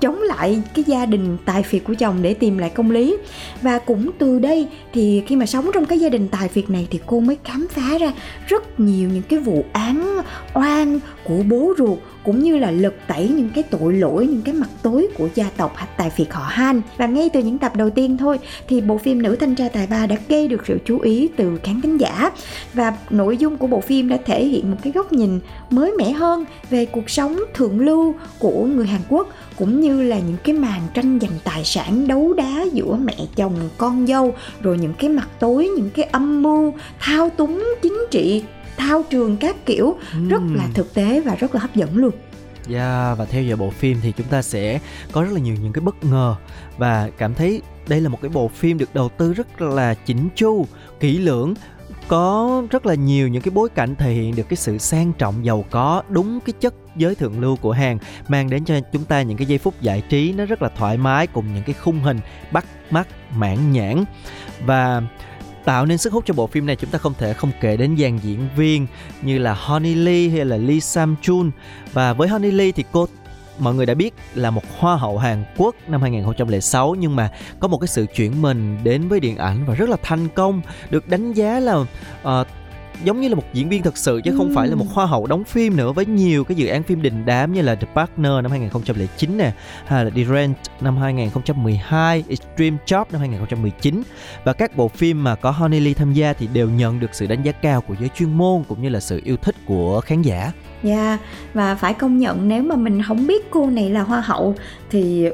chống 0.00 0.22
lại 0.22 0.62
cái 0.74 0.84
gia 0.86 1.06
đình 1.06 1.36
tài 1.44 1.62
phiệt 1.62 1.82
của 1.84 1.94
chồng 1.94 2.16
để 2.22 2.34
tìm 2.34 2.58
lại 2.58 2.70
công 2.70 2.90
lý. 2.90 3.16
Và 3.62 3.78
cũng 3.78 4.10
từ 4.18 4.38
đây 4.38 4.68
thì 4.92 5.22
khi 5.26 5.36
mà 5.36 5.46
sống 5.46 5.70
trong 5.74 5.84
cái 5.84 5.98
gia 5.98 6.08
đình 6.08 6.28
tài 6.28 6.48
phiệt 6.48 6.70
này 6.70 6.88
thì 6.90 7.00
cô 7.06 7.20
mới 7.20 7.36
khám 7.44 7.66
phá 7.70 7.98
ra 7.98 8.12
rất 8.46 8.80
nhiều 8.80 9.08
những 9.08 9.22
cái 9.28 9.38
vụ 9.38 9.64
án 9.72 10.20
oan 10.54 11.00
của 11.24 11.42
bố 11.48 11.74
ruột, 11.78 11.98
cũng 12.24 12.42
như 12.42 12.56
là 12.56 12.70
lật 12.70 12.94
tẩy 13.06 13.28
những 13.28 13.50
cái 13.54 13.64
tội 13.70 13.92
lỗi, 13.92 14.26
những 14.26 14.42
cái 14.42 14.54
mặt 14.54 14.68
tối 14.82 15.08
của 15.18 15.28
gia 15.34 15.50
tộc 15.56 15.76
tài 15.96 16.10
phiệt 16.10 16.26
họ 16.30 16.44
Han. 16.48 16.82
Và 16.96 17.06
ngay 17.06 17.30
từ 17.32 17.40
những 17.40 17.58
tập 17.58 17.76
đầu 17.76 17.90
tiên 17.90 18.16
thôi 18.16 18.38
thì 18.68 18.80
bộ 18.80 18.98
phim 18.98 19.22
nữ 19.22 19.36
thanh 19.36 19.54
tra 19.54 19.68
tài 19.68 19.86
ba 19.86 20.06
đã 20.06 20.16
gây 20.28 20.48
được 20.48 20.62
sự 20.66 20.78
chú 20.84 20.98
ý 20.98 21.28
từ 21.36 21.58
khán 21.62 21.80
thính 21.80 22.00
giả. 22.00 22.30
Và 22.74 22.96
nội 23.10 23.36
dung 23.36 23.56
của 23.56 23.66
bộ 23.66 23.80
phim 23.80 24.08
đã 24.08 24.18
thể 24.26 24.44
hiện 24.44 24.70
một 24.70 24.76
cái 24.82 24.92
góc 24.92 25.12
nhìn 25.12 25.40
mới 25.70 25.92
mẻ 25.98 26.10
hơn 26.10 26.44
về 26.70 26.86
cuộc 26.86 27.10
sống 27.10 27.38
thượng 27.54 27.80
lưu 27.80 28.14
của 28.38 28.64
người 28.64 28.86
Hàn 28.86 29.00
Quốc, 29.08 29.28
cũng 29.56 29.79
như 29.80 30.02
là 30.02 30.18
những 30.18 30.36
cái 30.44 30.54
màn 30.54 30.80
tranh 30.94 31.18
giành 31.20 31.38
tài 31.44 31.64
sản 31.64 32.08
đấu 32.08 32.32
đá 32.32 32.64
giữa 32.72 32.96
mẹ 32.96 33.16
chồng 33.36 33.68
con 33.78 34.06
dâu 34.06 34.34
rồi 34.62 34.78
những 34.78 34.94
cái 34.94 35.10
mặt 35.10 35.28
tối 35.38 35.68
những 35.76 35.90
cái 35.90 36.04
âm 36.04 36.42
mưu 36.42 36.74
thao 37.00 37.30
túng 37.30 37.64
chính 37.82 37.98
trị 38.10 38.44
thao 38.76 39.02
trường 39.10 39.36
các 39.36 39.66
kiểu. 39.66 39.96
Rất 40.28 40.42
là 40.54 40.68
thực 40.74 40.94
tế 40.94 41.20
và 41.20 41.34
rất 41.34 41.54
là 41.54 41.60
hấp 41.60 41.74
dẫn 41.74 41.96
luôn. 41.96 42.10
Yeah, 42.68 43.18
và 43.18 43.24
theo 43.24 43.42
dõi 43.42 43.56
bộ 43.56 43.70
phim 43.70 43.98
thì 44.02 44.12
chúng 44.16 44.26
ta 44.26 44.42
sẽ 44.42 44.80
có 45.12 45.22
rất 45.22 45.32
là 45.32 45.40
nhiều 45.40 45.54
những 45.62 45.72
cái 45.72 45.82
bất 45.82 46.04
ngờ 46.04 46.34
và 46.78 47.10
cảm 47.18 47.34
thấy 47.34 47.62
đây 47.88 48.00
là 48.00 48.08
một 48.08 48.18
cái 48.22 48.28
bộ 48.28 48.48
phim 48.48 48.78
được 48.78 48.94
đầu 48.94 49.08
tư 49.08 49.32
rất 49.32 49.60
là 49.60 49.94
chỉnh 49.94 50.28
chu, 50.34 50.66
kỹ 51.00 51.18
lưỡng 51.18 51.54
có 52.10 52.62
rất 52.70 52.86
là 52.86 52.94
nhiều 52.94 53.28
những 53.28 53.42
cái 53.42 53.50
bối 53.54 53.68
cảnh 53.68 53.94
thể 53.96 54.12
hiện 54.12 54.36
được 54.36 54.48
cái 54.48 54.56
sự 54.56 54.78
sang 54.78 55.12
trọng, 55.12 55.44
giàu 55.44 55.64
có, 55.70 56.02
đúng 56.08 56.40
cái 56.40 56.52
chất 56.60 56.74
giới 56.96 57.14
thượng 57.14 57.40
lưu 57.40 57.56
của 57.56 57.72
hàng, 57.72 57.98
mang 58.28 58.50
đến 58.50 58.64
cho 58.64 58.80
chúng 58.92 59.04
ta 59.04 59.22
những 59.22 59.36
cái 59.36 59.46
giây 59.46 59.58
phút 59.58 59.80
giải 59.80 60.02
trí 60.08 60.32
nó 60.32 60.44
rất 60.44 60.62
là 60.62 60.68
thoải 60.68 60.96
mái 60.96 61.26
cùng 61.26 61.54
những 61.54 61.64
cái 61.64 61.74
khung 61.74 62.00
hình 62.00 62.20
bắt 62.52 62.64
mắt, 62.90 63.08
mãn 63.34 63.72
nhãn. 63.72 64.04
Và 64.66 65.02
tạo 65.64 65.86
nên 65.86 65.98
sức 65.98 66.12
hút 66.12 66.24
cho 66.26 66.34
bộ 66.34 66.46
phim 66.46 66.66
này 66.66 66.76
chúng 66.76 66.90
ta 66.90 66.98
không 66.98 67.14
thể 67.18 67.32
không 67.32 67.50
kể 67.60 67.76
đến 67.76 67.96
dàn 67.98 68.18
diễn 68.18 68.48
viên 68.56 68.86
như 69.22 69.38
là 69.38 69.54
Honey 69.54 69.94
Lee 69.94 70.28
hay 70.28 70.44
là 70.44 70.56
Lee 70.56 70.80
Sam 70.80 71.16
Jun 71.22 71.50
và 71.92 72.12
với 72.12 72.28
Honey 72.28 72.50
Lee 72.50 72.72
thì 72.72 72.84
cô 72.92 73.06
mọi 73.60 73.74
người 73.74 73.86
đã 73.86 73.94
biết 73.94 74.14
là 74.34 74.50
một 74.50 74.62
hoa 74.78 74.96
hậu 74.96 75.18
Hàn 75.18 75.44
Quốc 75.56 75.74
năm 75.88 76.02
2006 76.02 76.94
nhưng 76.98 77.16
mà 77.16 77.30
có 77.60 77.68
một 77.68 77.78
cái 77.78 77.88
sự 77.88 78.06
chuyển 78.14 78.42
mình 78.42 78.78
đến 78.84 79.08
với 79.08 79.20
điện 79.20 79.36
ảnh 79.36 79.64
và 79.66 79.74
rất 79.74 79.88
là 79.88 79.96
thành 80.02 80.28
công 80.28 80.62
được 80.90 81.08
đánh 81.08 81.32
giá 81.32 81.60
là 81.60 81.76
uh, 81.76 82.46
giống 83.04 83.20
như 83.20 83.28
là 83.28 83.34
một 83.34 83.44
diễn 83.52 83.68
viên 83.68 83.82
thật 83.82 83.96
sự 83.96 84.20
chứ 84.24 84.34
không 84.36 84.52
phải 84.54 84.68
là 84.68 84.74
một 84.74 84.86
hoa 84.92 85.06
hậu 85.06 85.26
đóng 85.26 85.44
phim 85.44 85.76
nữa 85.76 85.92
với 85.92 86.06
nhiều 86.06 86.44
cái 86.44 86.56
dự 86.56 86.66
án 86.66 86.82
phim 86.82 87.02
đình 87.02 87.26
đám 87.26 87.52
như 87.52 87.62
là 87.62 87.74
The 87.74 87.86
Partner 87.94 88.32
năm 88.42 88.50
2009 88.50 89.38
nè 89.38 89.52
hay 89.86 90.04
là 90.04 90.10
The 90.10 90.24
Rent 90.24 90.56
năm 90.80 90.96
2012, 90.96 92.24
Extreme 92.28 92.76
Job 92.86 93.04
năm 93.12 93.20
2019 93.20 94.02
và 94.44 94.52
các 94.52 94.76
bộ 94.76 94.88
phim 94.88 95.24
mà 95.24 95.34
có 95.34 95.50
Honey 95.50 95.80
Lee 95.80 95.94
tham 95.94 96.12
gia 96.12 96.32
thì 96.32 96.48
đều 96.52 96.70
nhận 96.70 97.00
được 97.00 97.10
sự 97.12 97.26
đánh 97.26 97.42
giá 97.42 97.52
cao 97.52 97.80
của 97.80 97.94
giới 98.00 98.08
chuyên 98.08 98.32
môn 98.32 98.62
cũng 98.68 98.82
như 98.82 98.88
là 98.88 99.00
sự 99.00 99.20
yêu 99.24 99.36
thích 99.36 99.56
của 99.66 100.00
khán 100.00 100.22
giả. 100.22 100.52
Dạ 100.82 100.94
yeah, 100.94 101.20
và 101.54 101.74
phải 101.74 101.94
công 101.94 102.18
nhận 102.18 102.48
nếu 102.48 102.62
mà 102.62 102.76
mình 102.76 103.02
không 103.02 103.26
biết 103.26 103.50
cô 103.50 103.66
này 103.66 103.90
là 103.90 104.02
hoa 104.02 104.20
hậu 104.20 104.54
thì 104.90 105.28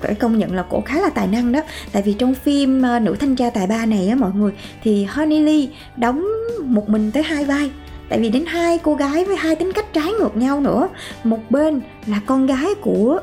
phải 0.00 0.14
công 0.14 0.38
nhận 0.38 0.54
là 0.54 0.64
cổ 0.70 0.80
khá 0.80 1.00
là 1.00 1.10
tài 1.10 1.26
năng 1.26 1.52
đó. 1.52 1.60
Tại 1.92 2.02
vì 2.02 2.12
trong 2.12 2.34
phim 2.34 2.82
uh, 2.96 3.02
nữ 3.02 3.16
thanh 3.20 3.36
tra 3.36 3.50
tài 3.50 3.66
ba 3.66 3.86
này 3.86 4.08
á 4.08 4.14
mọi 4.14 4.30
người 4.34 4.52
thì 4.82 5.04
Honey 5.04 5.40
Lee 5.40 5.66
đóng 5.96 6.26
một 6.64 6.88
mình 6.88 7.10
tới 7.10 7.22
hai 7.22 7.44
vai. 7.44 7.70
Tại 8.08 8.20
vì 8.20 8.28
đến 8.28 8.44
hai 8.46 8.78
cô 8.78 8.94
gái 8.94 9.24
với 9.24 9.36
hai 9.36 9.56
tính 9.56 9.72
cách 9.72 9.92
trái 9.92 10.12
ngược 10.12 10.36
nhau 10.36 10.60
nữa. 10.60 10.88
Một 11.24 11.50
bên 11.50 11.80
là 12.06 12.20
con 12.26 12.46
gái 12.46 12.74
của 12.80 13.20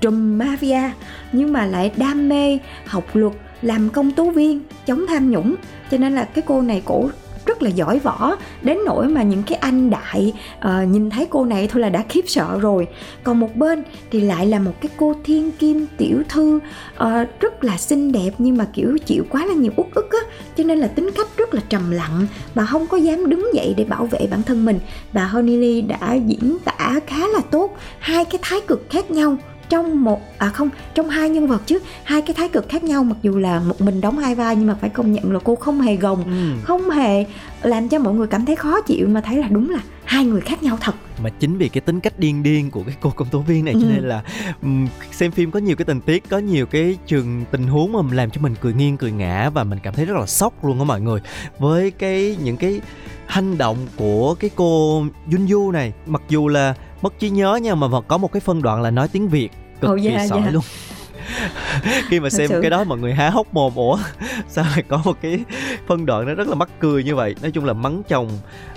trùm 0.00 0.38
mafia 0.38 0.90
nhưng 1.32 1.52
mà 1.52 1.66
lại 1.66 1.92
đam 1.96 2.28
mê 2.28 2.58
học 2.86 3.04
luật 3.14 3.32
làm 3.62 3.88
công 3.88 4.10
tố 4.10 4.30
viên 4.30 4.60
chống 4.86 5.06
tham 5.08 5.30
nhũng. 5.30 5.54
Cho 5.90 5.98
nên 5.98 6.14
là 6.14 6.24
cái 6.24 6.42
cô 6.46 6.62
này 6.62 6.82
cổ 6.84 7.10
rất 7.46 7.62
là 7.62 7.70
giỏi 7.70 7.98
võ 7.98 8.36
đến 8.62 8.78
nỗi 8.86 9.08
mà 9.08 9.22
những 9.22 9.42
cái 9.42 9.58
anh 9.58 9.90
đại 9.90 10.32
uh, 10.58 10.88
nhìn 10.88 11.10
thấy 11.10 11.26
cô 11.30 11.44
này 11.44 11.68
thôi 11.68 11.80
là 11.82 11.88
đã 11.88 12.04
khiếp 12.08 12.24
sợ 12.26 12.58
rồi. 12.60 12.86
Còn 13.24 13.40
một 13.40 13.56
bên 13.56 13.82
thì 14.10 14.20
lại 14.20 14.46
là 14.46 14.58
một 14.58 14.72
cái 14.80 14.90
cô 14.96 15.14
thiên 15.24 15.50
kim 15.50 15.86
tiểu 15.96 16.22
thư 16.28 16.56
uh, 16.56 17.40
rất 17.40 17.64
là 17.64 17.76
xinh 17.76 18.12
đẹp 18.12 18.30
nhưng 18.38 18.56
mà 18.56 18.66
kiểu 18.72 18.98
chịu 19.06 19.24
quá 19.30 19.46
là 19.46 19.54
nhiều 19.54 19.72
uất 19.76 19.86
ức 19.94 20.10
á. 20.10 20.18
Cho 20.56 20.64
nên 20.64 20.78
là 20.78 20.86
tính 20.86 21.10
cách 21.16 21.28
rất 21.36 21.54
là 21.54 21.60
trầm 21.68 21.90
lặng 21.90 22.26
và 22.54 22.64
không 22.64 22.86
có 22.86 22.96
dám 22.96 23.28
đứng 23.28 23.54
dậy 23.54 23.74
để 23.76 23.84
bảo 23.84 24.06
vệ 24.06 24.26
bản 24.30 24.42
thân 24.42 24.64
mình. 24.64 24.78
Và 25.12 25.24
Honey 25.24 25.56
Lee 25.56 25.80
đã 25.80 26.14
diễn 26.14 26.58
tả 26.64 27.00
khá 27.06 27.28
là 27.28 27.40
tốt 27.50 27.76
hai 27.98 28.24
cái 28.24 28.38
thái 28.42 28.60
cực 28.60 28.86
khác 28.90 29.10
nhau 29.10 29.36
trong 29.70 30.04
một 30.04 30.20
à 30.38 30.48
không 30.48 30.68
trong 30.94 31.08
hai 31.08 31.30
nhân 31.30 31.46
vật 31.46 31.62
chứ 31.66 31.78
hai 32.04 32.22
cái 32.22 32.34
thái 32.34 32.48
cực 32.48 32.68
khác 32.68 32.84
nhau 32.84 33.04
mặc 33.04 33.16
dù 33.22 33.38
là 33.38 33.60
một 33.60 33.80
mình 33.80 34.00
đóng 34.00 34.18
hai 34.18 34.34
vai 34.34 34.56
nhưng 34.56 34.66
mà 34.66 34.74
phải 34.80 34.90
công 34.90 35.12
nhận 35.12 35.32
là 35.32 35.38
cô 35.44 35.54
không 35.54 35.80
hề 35.80 35.96
gồng 35.96 36.24
ừ. 36.24 36.62
không 36.62 36.90
hề 36.90 37.24
làm 37.62 37.88
cho 37.88 37.98
mọi 37.98 38.14
người 38.14 38.26
cảm 38.26 38.46
thấy 38.46 38.56
khó 38.56 38.80
chịu 38.80 39.08
mà 39.08 39.20
thấy 39.20 39.36
là 39.36 39.48
đúng 39.48 39.70
là 39.70 39.80
hai 40.04 40.24
người 40.24 40.40
khác 40.40 40.62
nhau 40.62 40.78
thật 40.80 40.94
mà 41.22 41.30
chính 41.30 41.58
vì 41.58 41.68
cái 41.68 41.80
tính 41.80 42.00
cách 42.00 42.18
điên 42.18 42.42
điên 42.42 42.70
của 42.70 42.82
cái 42.86 42.94
cô 43.00 43.10
công 43.10 43.28
tố 43.28 43.38
viên 43.38 43.64
này 43.64 43.74
ừ. 43.74 43.80
cho 43.82 43.88
nên 43.88 44.04
là 44.04 44.22
um, 44.62 44.88
xem 45.12 45.30
phim 45.30 45.50
có 45.50 45.58
nhiều 45.58 45.76
cái 45.76 45.84
tình 45.84 46.00
tiết 46.00 46.28
có 46.28 46.38
nhiều 46.38 46.66
cái 46.66 46.96
trường 47.06 47.44
tình 47.50 47.66
huống 47.66 47.92
mà 47.92 48.00
làm 48.12 48.30
cho 48.30 48.40
mình 48.40 48.54
cười 48.60 48.72
nghiêng 48.72 48.96
cười 48.96 49.12
ngã 49.12 49.50
và 49.50 49.64
mình 49.64 49.78
cảm 49.82 49.94
thấy 49.94 50.04
rất 50.04 50.16
là 50.16 50.26
sốc 50.26 50.64
luôn 50.64 50.78
á 50.78 50.84
mọi 50.84 51.00
người 51.00 51.20
với 51.58 51.90
cái 51.90 52.36
những 52.42 52.56
cái 52.56 52.80
hành 53.26 53.58
động 53.58 53.76
của 53.96 54.34
cái 54.34 54.50
cô 54.54 55.02
Jun 55.30 55.50
Yu 55.52 55.72
này 55.72 55.92
mặc 56.06 56.22
dù 56.28 56.48
là 56.48 56.74
mất 57.02 57.18
trí 57.18 57.30
nhớ 57.30 57.58
nha 57.62 57.74
mà 57.74 57.86
có 58.08 58.18
một 58.18 58.32
cái 58.32 58.40
phân 58.40 58.62
đoạn 58.62 58.82
là 58.82 58.90
nói 58.90 59.08
tiếng 59.08 59.28
Việt 59.28 59.50
cực 59.80 59.90
oh, 59.90 60.04
yeah, 60.04 60.20
kỳ 60.22 60.28
sỏi 60.28 60.40
yeah. 60.40 60.54
luôn 60.54 60.62
khi 62.08 62.20
mà 62.20 62.30
xem 62.30 62.48
sự. 62.48 62.60
cái 62.60 62.70
đó 62.70 62.84
mọi 62.84 62.98
người 62.98 63.14
há 63.14 63.30
hốc 63.30 63.54
mồm 63.54 63.74
ủa 63.74 63.98
sao 64.48 64.64
lại 64.70 64.82
có 64.88 65.00
một 65.04 65.16
cái 65.22 65.44
phân 65.86 66.06
đoạn 66.06 66.26
nó 66.26 66.34
rất 66.34 66.48
là 66.48 66.54
mắc 66.54 66.68
cười 66.80 67.04
như 67.04 67.14
vậy 67.14 67.34
nói 67.42 67.50
chung 67.50 67.64
là 67.64 67.72
mắng 67.72 68.02
chồng 68.08 68.28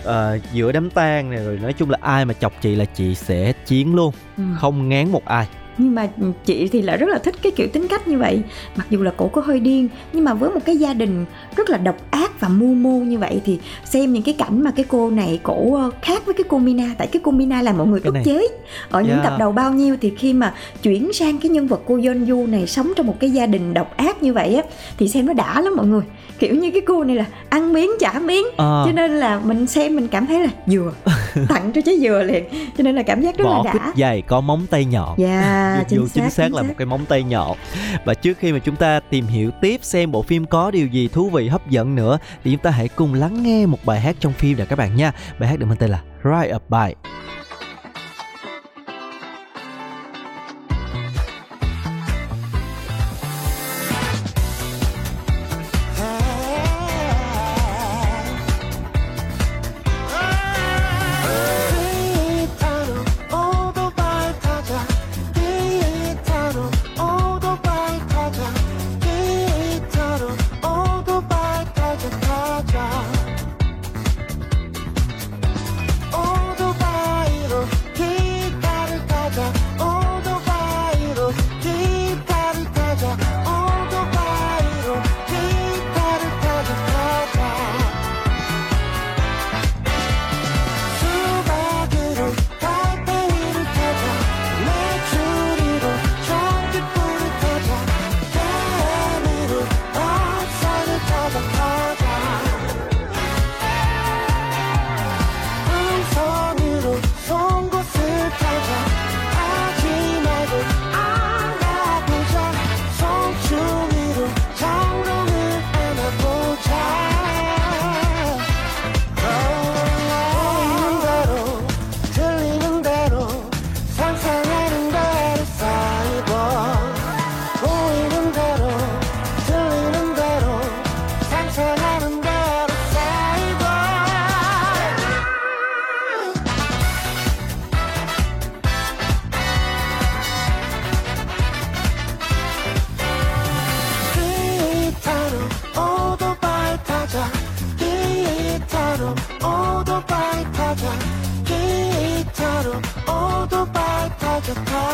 uh, 0.02 0.13
giữa 0.54 0.72
đám 0.72 0.89
tang 0.89 1.30
này 1.30 1.46
rồi 1.46 1.60
nói 1.62 1.74
chung 1.74 1.89
là 1.89 1.98
ai 2.02 2.26
mà 2.26 2.34
chọc 2.34 2.54
chị 2.62 2.76
là 2.76 2.86
chị 2.86 3.16
sẽ 3.16 3.54
chiến 3.66 3.96
luôn 3.96 4.13
ừ. 4.38 4.44
không 4.60 4.89
ngán 4.89 5.12
một 5.12 5.26
ai 5.26 5.48
nhưng 5.78 5.96
mà 5.96 6.10
chị 6.46 6.68
thì 6.68 6.82
lại 6.82 6.98
rất 6.98 7.10
là 7.10 7.18
thích 7.18 7.36
cái 7.42 7.52
kiểu 7.52 7.68
tính 7.68 7.88
cách 7.88 8.08
như 8.08 8.18
vậy. 8.18 8.42
Mặc 8.76 8.88
dù 8.90 9.04
là 9.04 9.12
cổ 9.18 9.28
có 9.28 9.42
hơi 9.42 9.60
điên 9.60 9.88
nhưng 10.14 10.24
mà 10.24 10.34
với 10.34 10.50
một 10.50 10.60
cái 10.66 10.78
gia 10.78 10.94
đình 10.94 11.26
rất 11.56 11.70
là 11.70 11.78
độc 11.78 11.96
ác 12.12 12.40
và 12.40 12.48
mưu 12.48 12.74
mô 12.74 12.90
như 12.90 13.18
vậy 13.18 13.42
thì 13.46 13.60
xem 13.86 14.14
những 14.14 14.24
cái 14.24 14.36
cảnh 14.38 14.64
mà 14.64 14.72
cái 14.72 14.86
cô 14.88 15.10
này 15.10 15.40
cổ 15.44 15.76
ờ, 15.76 15.92
khác 16.02 16.26
với 16.26 16.34
cái 16.34 16.44
cô 16.48 16.58
Mina. 16.58 16.96
Tại 16.98 17.08
cái 17.08 17.22
cô 17.24 17.32
Mina 17.32 17.62
là 17.62 17.74
mọi 17.74 17.88
người 17.88 18.00
ức 18.04 18.16
chế 18.26 18.48
ở 18.90 19.02
những 19.02 19.12
yeah. 19.12 19.24
tập 19.24 19.34
đầu 19.40 19.52
bao 19.52 19.74
nhiêu. 19.74 19.98
Thì 20.02 20.14
khi 20.18 20.34
mà 20.34 20.54
chuyển 20.84 21.14
sang 21.14 21.38
cái 21.38 21.50
nhân 21.50 21.68
vật 21.68 21.82
cô 21.86 22.00
Yeon 22.04 22.52
này 22.52 22.68
sống 22.68 22.94
trong 22.96 23.08
một 23.08 23.20
cái 23.20 23.32
gia 23.32 23.46
đình 23.46 23.74
độc 23.74 23.98
ác 23.98 24.24
như 24.24 24.34
vậy 24.34 24.56
á 24.56 24.64
thì 24.98 25.08
xem 25.08 25.26
nó 25.26 25.34
đã 25.34 25.62
lắm 25.62 25.76
mọi 25.76 25.88
người. 25.88 26.04
Kiểu 26.40 26.56
như 26.56 26.72
cái 26.72 26.82
cô 26.82 27.04
này 27.04 27.16
là 27.16 27.26
ăn 27.50 27.74
miếng 27.74 27.92
trả 28.00 28.20
miếng. 28.20 28.46
À. 28.58 28.84
cho 28.86 28.92
nên 28.92 29.12
là 29.12 29.40
mình 29.44 29.68
xem 29.68 29.96
mình 29.96 30.08
cảm 30.08 30.28
thấy 30.28 30.40
là 30.40 30.50
dừa 30.68 30.92
tặng 31.50 31.72
cho 31.76 31.82
trái 31.86 32.00
dừa 32.00 32.24
liền. 32.24 32.43
Cho 32.78 32.84
nên 32.84 32.96
là 32.96 33.04
cảm 33.04 33.22
giác 33.22 33.38
rất 33.38 33.46
Vỏ 33.46 33.63
là 33.65 33.74
đã. 33.74 33.80
quýt 33.80 33.96
dày 33.96 34.22
có 34.22 34.41
móng 34.41 34.65
tay 34.69 34.86
nhọn. 34.86 35.17
Yeah, 35.17 35.43
dạ, 35.43 35.84
chính, 35.89 36.08
chính 36.13 36.30
xác, 36.30 36.43
chính 36.43 36.54
là 36.54 36.62
một 36.62 36.74
cái 36.78 36.86
móng 36.86 37.06
tay 37.06 37.24
nhọn. 37.24 37.58
Và 38.06 38.13
trước 38.13 38.38
khi 38.38 38.52
mà 38.52 38.60
chúng 38.60 38.76
ta 38.76 39.00
tìm 39.00 39.28
hiểu 39.28 39.52
tiếp 39.62 39.80
xem 39.84 40.12
bộ 40.12 40.22
phim 40.22 40.46
có 40.46 40.72
điều 40.72 40.88
gì 40.88 41.08
thú 41.08 41.30
vị 41.30 41.48
hấp 41.48 41.69
dẫn 41.69 41.96
nữa 41.96 42.17
thì 42.43 42.52
chúng 42.52 42.62
ta 42.62 42.69
hãy 42.69 42.88
cùng 42.88 43.13
lắng 43.13 43.43
nghe 43.43 43.65
một 43.65 43.80
bài 43.86 44.00
hát 44.00 44.15
trong 44.19 44.34
phim 44.34 44.58
nè 44.58 44.65
các 44.65 44.76
bạn 44.76 44.96
nha. 44.96 45.12
Bài 45.39 45.50
hát 45.50 45.60
được 45.60 45.65
mang 45.65 45.78
tên 45.78 45.89
là 45.89 46.02
Right 46.24 46.56
Up 46.56 46.69
By 46.69 46.93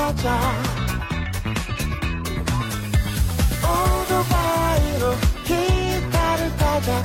가자 0.09 0.39
오토바이로 3.61 5.15
기타를 5.45 6.57
타자 6.57 7.03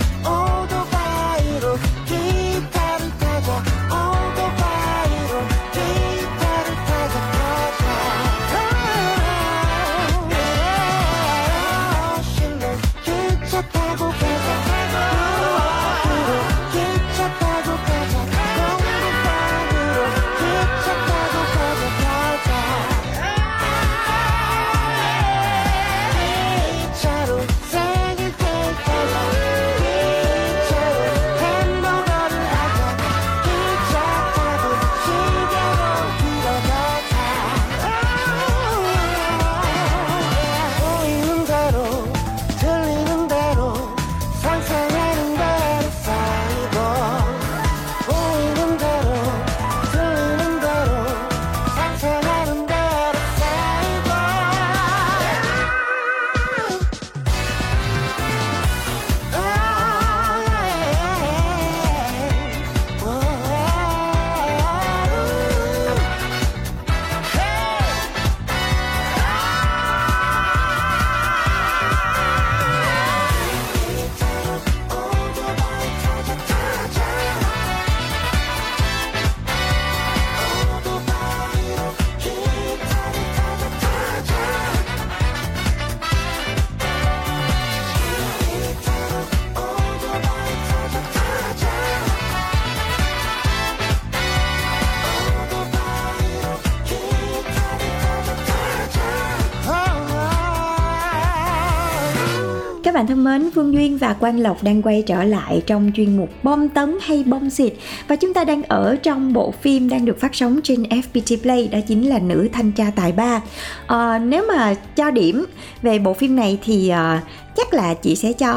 thân 103.25 103.43
mến, 103.43 103.51
Phương 103.55 103.73
Duyên 103.73 103.99
và 103.99 104.13
Quang 104.13 104.41
Lộc 104.41 104.63
đang 104.63 104.83
quay 104.83 105.03
trở 105.07 105.25
lại 105.25 105.63
trong 105.67 105.91
chuyên 105.95 106.17
mục 106.17 106.31
Bom 106.43 106.69
tấn 106.69 106.99
hay 107.01 107.25
bom 107.27 107.51
xịt. 107.51 107.73
Và 108.09 108.17
chúng 108.17 108.35
ta 108.35 108.45
đang 108.45 108.63
ở 108.63 108.97
trong 109.03 109.33
bộ 109.33 109.51
phim 109.51 109.89
đang 109.89 110.05
được 110.05 110.21
phát 110.21 110.35
sóng 110.35 110.61
trên 110.63 110.83
FPT 110.83 111.37
Play 111.43 111.69
đó 111.69 111.79
chính 111.87 112.09
là 112.09 112.19
Nữ 112.19 112.49
thanh 112.53 112.73
tra 112.73 112.91
tài 112.97 113.13
ba. 113.13 113.41
Ờ, 113.87 114.19
nếu 114.19 114.45
mà 114.49 114.75
cho 114.75 115.11
điểm 115.11 115.45
về 115.83 115.99
bộ 115.99 116.15
phim 116.15 116.37
này 116.37 116.59
thì 116.65 116.89
ờ, 116.89 117.19
chắc 117.57 117.75
là 117.75 117.95
chị 117.95 118.17
sẽ 118.17 118.33
cho 118.33 118.53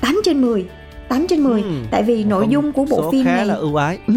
8 0.00 0.20
trên 0.24 0.40
10 0.40 0.64
8 1.08 1.26
trên 1.28 1.40
10 1.40 1.62
Ừm, 1.62 1.84
tại 1.90 2.02
vì 2.02 2.24
nội 2.24 2.46
dung 2.50 2.72
của 2.72 2.84
bộ 2.84 3.10
phim 3.12 3.24
khá 3.24 3.36
này 3.36 3.46
là 3.46 3.54
ưu 3.54 3.76
ái. 3.76 3.98
Ừ, 4.06 4.14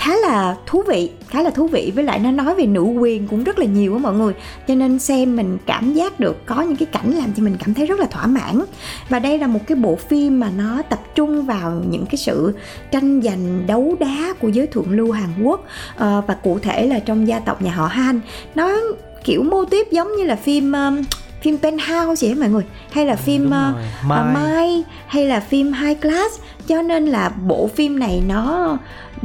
khá 0.00 0.16
là 0.16 0.56
thú 0.66 0.82
vị 0.82 1.10
khá 1.28 1.42
là 1.42 1.50
thú 1.50 1.66
vị. 1.66 1.92
Với 1.94 2.04
lại 2.04 2.18
nó 2.18 2.30
nói 2.30 2.54
về 2.54 2.66
nữ 2.66 2.82
quyền 2.82 3.28
cũng 3.28 3.44
rất 3.44 3.58
là 3.58 3.64
nhiều 3.64 3.94
á 3.94 3.98
mọi 3.98 4.14
người. 4.14 4.32
Cho 4.68 4.74
nên 4.74 4.98
xem 4.98 5.36
mình 5.36 5.58
cảm 5.66 5.94
giác 5.94 6.20
được 6.20 6.46
có 6.46 6.62
những 6.62 6.76
cái 6.76 6.86
cảnh 6.86 7.10
làm 7.10 7.32
cho 7.36 7.42
mình 7.42 7.56
cảm 7.60 7.74
thấy 7.74 7.86
rất 7.86 8.00
là 8.00 8.06
thỏa 8.06 8.26
mãn. 8.26 8.62
Và 9.08 9.18
đây 9.18 9.38
là 9.38 9.46
một 9.46 9.60
cái 9.66 9.76
bộ 9.76 9.96
phim 9.96 10.40
mà 10.40 10.50
nó 10.56 10.82
tập 10.82 11.00
trung 11.14 11.46
vào 11.46 11.82
những 11.90 12.06
cái 12.06 12.16
sự 12.16 12.54
tranh 12.90 13.22
giành 13.22 13.66
đấu 13.66 13.96
đá 14.00 14.34
của 14.40 14.48
giới 14.48 14.66
thượng 14.66 14.90
lưu 14.90 15.12
Hàn 15.12 15.28
Quốc. 15.42 15.64
Ờ, 15.96 16.22
và 16.26 16.34
cụ 16.34 16.58
thể 16.58 16.86
là 16.86 16.98
trong 16.98 17.28
gia 17.28 17.38
tộc 17.38 17.62
nhà 17.62 17.70
họ 17.70 17.86
Han. 17.86 18.20
Nó 18.54 18.76
kiểu 19.24 19.42
mô 19.42 19.64
tiếp 19.64 19.86
giống 19.90 20.16
như 20.16 20.24
là 20.24 20.36
phim 20.36 20.72
um, 20.72 21.02
phim 21.42 21.58
Penthouse 21.58 22.26
vậy 22.26 22.34
mọi 22.34 22.48
người. 22.48 22.64
Hay 22.90 23.06
là 23.06 23.16
phim 23.16 23.42
đúng 23.42 23.52
uh, 23.52 23.74
rồi. 23.74 23.82
Mai. 24.06 24.24
Mai. 24.24 24.34
Mai. 24.34 24.84
Hay 25.06 25.26
là 25.26 25.40
phim 25.40 25.72
High 25.72 26.00
Class. 26.00 26.40
Cho 26.66 26.82
nên 26.82 27.06
là 27.06 27.28
bộ 27.28 27.66
phim 27.66 27.98
này 27.98 28.22
nó 28.28 28.78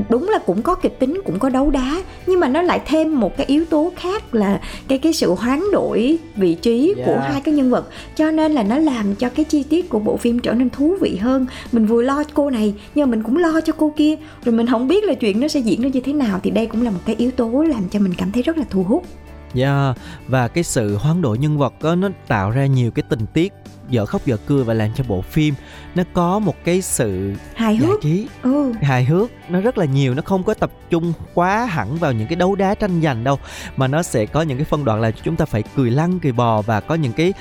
đúng 0.10 0.30
là 0.30 0.40
cũng 0.46 0.62
có 0.62 0.76
kịch 0.76 1.00
tính 1.00 1.22
cũng 1.26 1.40
có 1.40 1.50
đấu 1.50 1.72
đá 1.72 2.02
nhưng 2.28 2.40
mà 2.40 2.48
nó 2.48 2.62
lại 2.62 2.82
thêm 2.86 3.20
một 3.20 3.38
cái 3.38 3.46
yếu 3.46 3.66
tố 3.66 3.92
khác 3.96 4.36
là 4.36 4.62
cái 4.88 4.98
cái 4.98 5.14
sự 5.14 5.34
hoán 5.34 5.64
đổi 5.72 6.18
vị 6.36 6.56
trí 6.56 6.94
Yeah. 6.96 7.08
của 7.08 7.20
hai 7.20 7.42
cái 7.42 7.54
nhân 7.54 7.70
vật. 7.70 7.90
Cho 8.16 8.32
nên 8.32 8.52
là 8.52 8.64
nó 8.64 8.78
làm 8.78 9.16
cho 9.16 9.30
cái 9.30 9.46
chi 9.46 9.64
tiết 9.64 9.90
của 9.90 10.00
bộ 10.00 10.18
phim 10.18 10.40
trở 10.40 10.54
nên 10.54 10.70
thú 10.70 10.96
vị 11.02 11.16
hơn. 11.16 11.46
Mình 11.72 11.86
vừa 11.86 12.02
lo 12.02 12.24
cô 12.34 12.50
này 12.50 12.74
nhưng 12.96 13.10
mà 13.10 13.12
mình 13.12 13.24
cũng 13.24 13.38
lo 13.38 13.62
cho 13.62 13.74
cô 13.78 13.94
kia. 13.96 14.16
Rồi 14.46 14.56
mình 14.56 14.68
không 14.68 14.88
biết 14.88 15.04
là 15.04 15.14
chuyện 15.14 15.40
nó 15.40 15.48
sẽ 15.48 15.60
diễn 15.60 15.82
ra 15.82 15.90
như 15.90 16.00
thế 16.00 16.14
nào 16.14 16.40
thì 16.44 16.52
đây 16.52 16.66
cũng 16.66 16.82
là 16.82 16.92
một 16.92 17.00
cái 17.06 17.16
yếu 17.16 17.32
tố 17.32 17.50
làm 17.50 17.90
cho 17.90 18.00
mình 18.00 18.14
cảm 18.18 18.32
thấy 18.32 18.44
rất 18.44 18.58
là 18.58 18.66
thu 18.70 18.84
hút. 18.84 19.06
Yeah, 19.56 19.98
và 20.28 20.48
cái 20.48 20.64
sự 20.64 20.96
hoán 20.96 21.22
đổi 21.22 21.38
nhân 21.38 21.58
vật 21.58 21.74
đó, 21.84 21.96
nó 21.96 22.10
tạo 22.28 22.52
ra 22.52 22.66
nhiều 22.66 22.92
cái 22.92 23.04
tình 23.10 23.26
tiết 23.34 23.54
dở 23.90 24.06
khóc 24.06 24.26
dở 24.26 24.38
cười 24.46 24.64
và 24.64 24.74
làm 24.74 24.90
cho 24.96 25.04
bộ 25.08 25.22
phim 25.22 25.54
nó 25.96 26.04
có 26.14 26.40
một 26.40 26.56
cái 26.64 26.82
sự 26.82 27.34
hài 27.56 27.76
hước. 27.76 28.02
trí. 28.02 28.28
Ừ. 28.42 28.74
Hài 28.82 29.06
hước. 29.06 29.32
Nó 29.50 29.62
rất 29.62 29.78
là 29.78 29.86
nhiều 29.86 30.14
nó 30.14 30.22
không 30.22 30.44
có 30.44 30.54
tập 30.54 30.72
trung 30.90 31.14
quá 31.34 31.66
hẳn 31.66 31.96
vào 31.96 32.12
những 32.12 32.28
cái 32.28 32.36
đấu 32.36 32.56
đá 32.56 32.76
tranh 32.76 33.02
giành 33.02 33.24
đâu 33.24 33.40
mà 33.76 33.88
nó 33.88 34.04
sẽ 34.04 34.26
có 34.26 34.42
những 34.42 34.58
cái 34.58 34.66
phân 34.66 34.86
đoạn 34.86 35.02
là 35.02 35.12
chúng 35.12 35.36
ta 35.36 35.46
phải 35.46 35.64
cười 35.76 35.92
lăn 35.92 36.20
cười 36.20 36.32
bò 36.32 36.62
và 36.62 36.82
có 36.82 36.96
những 36.96 37.14
cái 37.14 37.34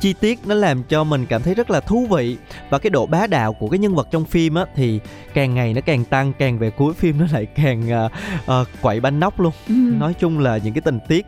chi 0.00 0.12
tiết 0.12 0.38
nó 0.46 0.54
làm 0.54 0.82
cho 0.82 1.04
mình 1.04 1.26
cảm 1.26 1.42
thấy 1.42 1.54
rất 1.54 1.70
là 1.70 1.80
thú 1.80 2.06
vị. 2.10 2.36
Và 2.70 2.78
cái 2.78 2.90
độ 2.90 3.06
bá 3.06 3.26
đạo 3.26 3.52
của 3.52 3.68
cái 3.68 3.78
nhân 3.78 3.94
vật 3.94 4.08
trong 4.10 4.24
phim 4.24 4.54
á 4.54 4.64
thì 4.74 5.00
càng 5.34 5.54
ngày 5.54 5.74
nó 5.74 5.80
càng 5.80 6.04
tăng 6.04 6.32
càng 6.32 6.58
về 6.58 6.70
cuối 6.70 6.94
phim 6.94 7.18
nó 7.18 7.26
lại 7.32 7.46
càng 7.46 8.06
uh, 8.06 8.12
uh, 8.60 8.68
quậy 8.82 9.00
banh 9.00 9.20
nóc 9.20 9.40
luôn. 9.40 9.52
Ừ. 9.68 9.74
nói 9.74 10.14
chung 10.14 10.38
là 10.38 10.56
những 10.56 10.74
cái 10.74 10.80
tình 10.80 10.98
tiết 11.08 11.26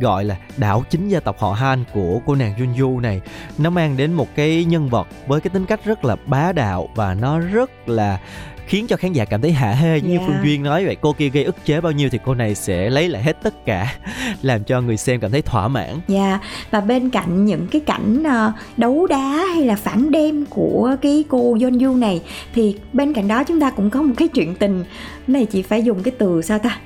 gọi 0.00 0.24
là 0.24 0.36
đảo 0.56 0.84
chính 0.90 1.08
gia 1.08 1.20
tộc 1.20 1.38
họ 1.38 1.52
Han 1.52 1.84
của 1.94 2.20
cô 2.26 2.34
nàng 2.34 2.54
Junju 2.58 3.00
này. 3.00 3.20
Nó 3.58 3.70
mang 3.70 3.96
đến 3.96 4.12
một 4.12 4.28
cái 4.34 4.64
nhân 4.64 4.88
vật 4.88 5.08
với 5.26 5.40
cái 5.40 5.50
tính 5.50 5.66
cách 5.66 5.84
rất 5.84 6.04
là 6.04 6.16
bá 6.26 6.52
đạo 6.52 6.88
và 6.94 7.14
nó 7.14 7.38
rất 7.38 7.88
là 7.88 8.18
khiến 8.66 8.86
cho 8.86 8.96
khán 8.96 9.12
giả 9.12 9.24
cảm 9.24 9.40
thấy 9.40 9.52
hạ 9.52 9.72
hê 9.72 10.00
như 10.00 10.12
Yeah. 10.12 10.22
Phương 10.26 10.36
Duyên 10.44 10.62
nói 10.62 10.84
vậy. 10.84 10.96
Cô 11.00 11.12
kia 11.12 11.28
gây 11.28 11.44
ức 11.44 11.56
chế 11.64 11.80
bao 11.80 11.92
nhiêu 11.92 12.08
thì 12.12 12.18
cô 12.24 12.34
này 12.34 12.54
sẽ 12.54 12.90
lấy 12.90 13.08
lại 13.08 13.22
hết 13.22 13.42
tất 13.42 13.66
cả 13.66 13.96
làm 14.42 14.64
cho 14.64 14.80
người 14.80 14.96
xem 14.96 15.20
cảm 15.20 15.30
thấy 15.30 15.42
thỏa 15.42 15.68
mãn. 15.68 16.00
Dạ 16.08 16.38
và 16.70 16.80
bên 16.80 17.10
cạnh 17.10 17.44
những 17.44 17.66
cái 17.66 17.80
cảnh 17.80 18.22
ờ, 18.24 18.52
đấu 18.76 19.06
đá 19.06 19.44
hay 19.54 19.64
là 19.64 19.76
phản 19.76 20.10
đêm 20.10 20.44
của 20.50 20.96
cái 21.02 21.24
cô 21.28 21.56
Yeonju 21.56 21.98
này 21.98 22.22
thì 22.54 22.76
bên 22.92 23.12
cạnh 23.12 23.28
đó 23.28 23.44
chúng 23.44 23.60
ta 23.60 23.70
cũng 23.70 23.90
có 23.90 24.02
một 24.02 24.14
cái 24.16 24.28
chuyện 24.28 24.54
tình. 24.54 24.84
Này 25.26 25.46
chị 25.46 25.62
phải 25.62 25.82
dùng 25.82 26.02
cái 26.02 26.14
từ 26.18 26.42
sao 26.42 26.58
ta 26.58 26.78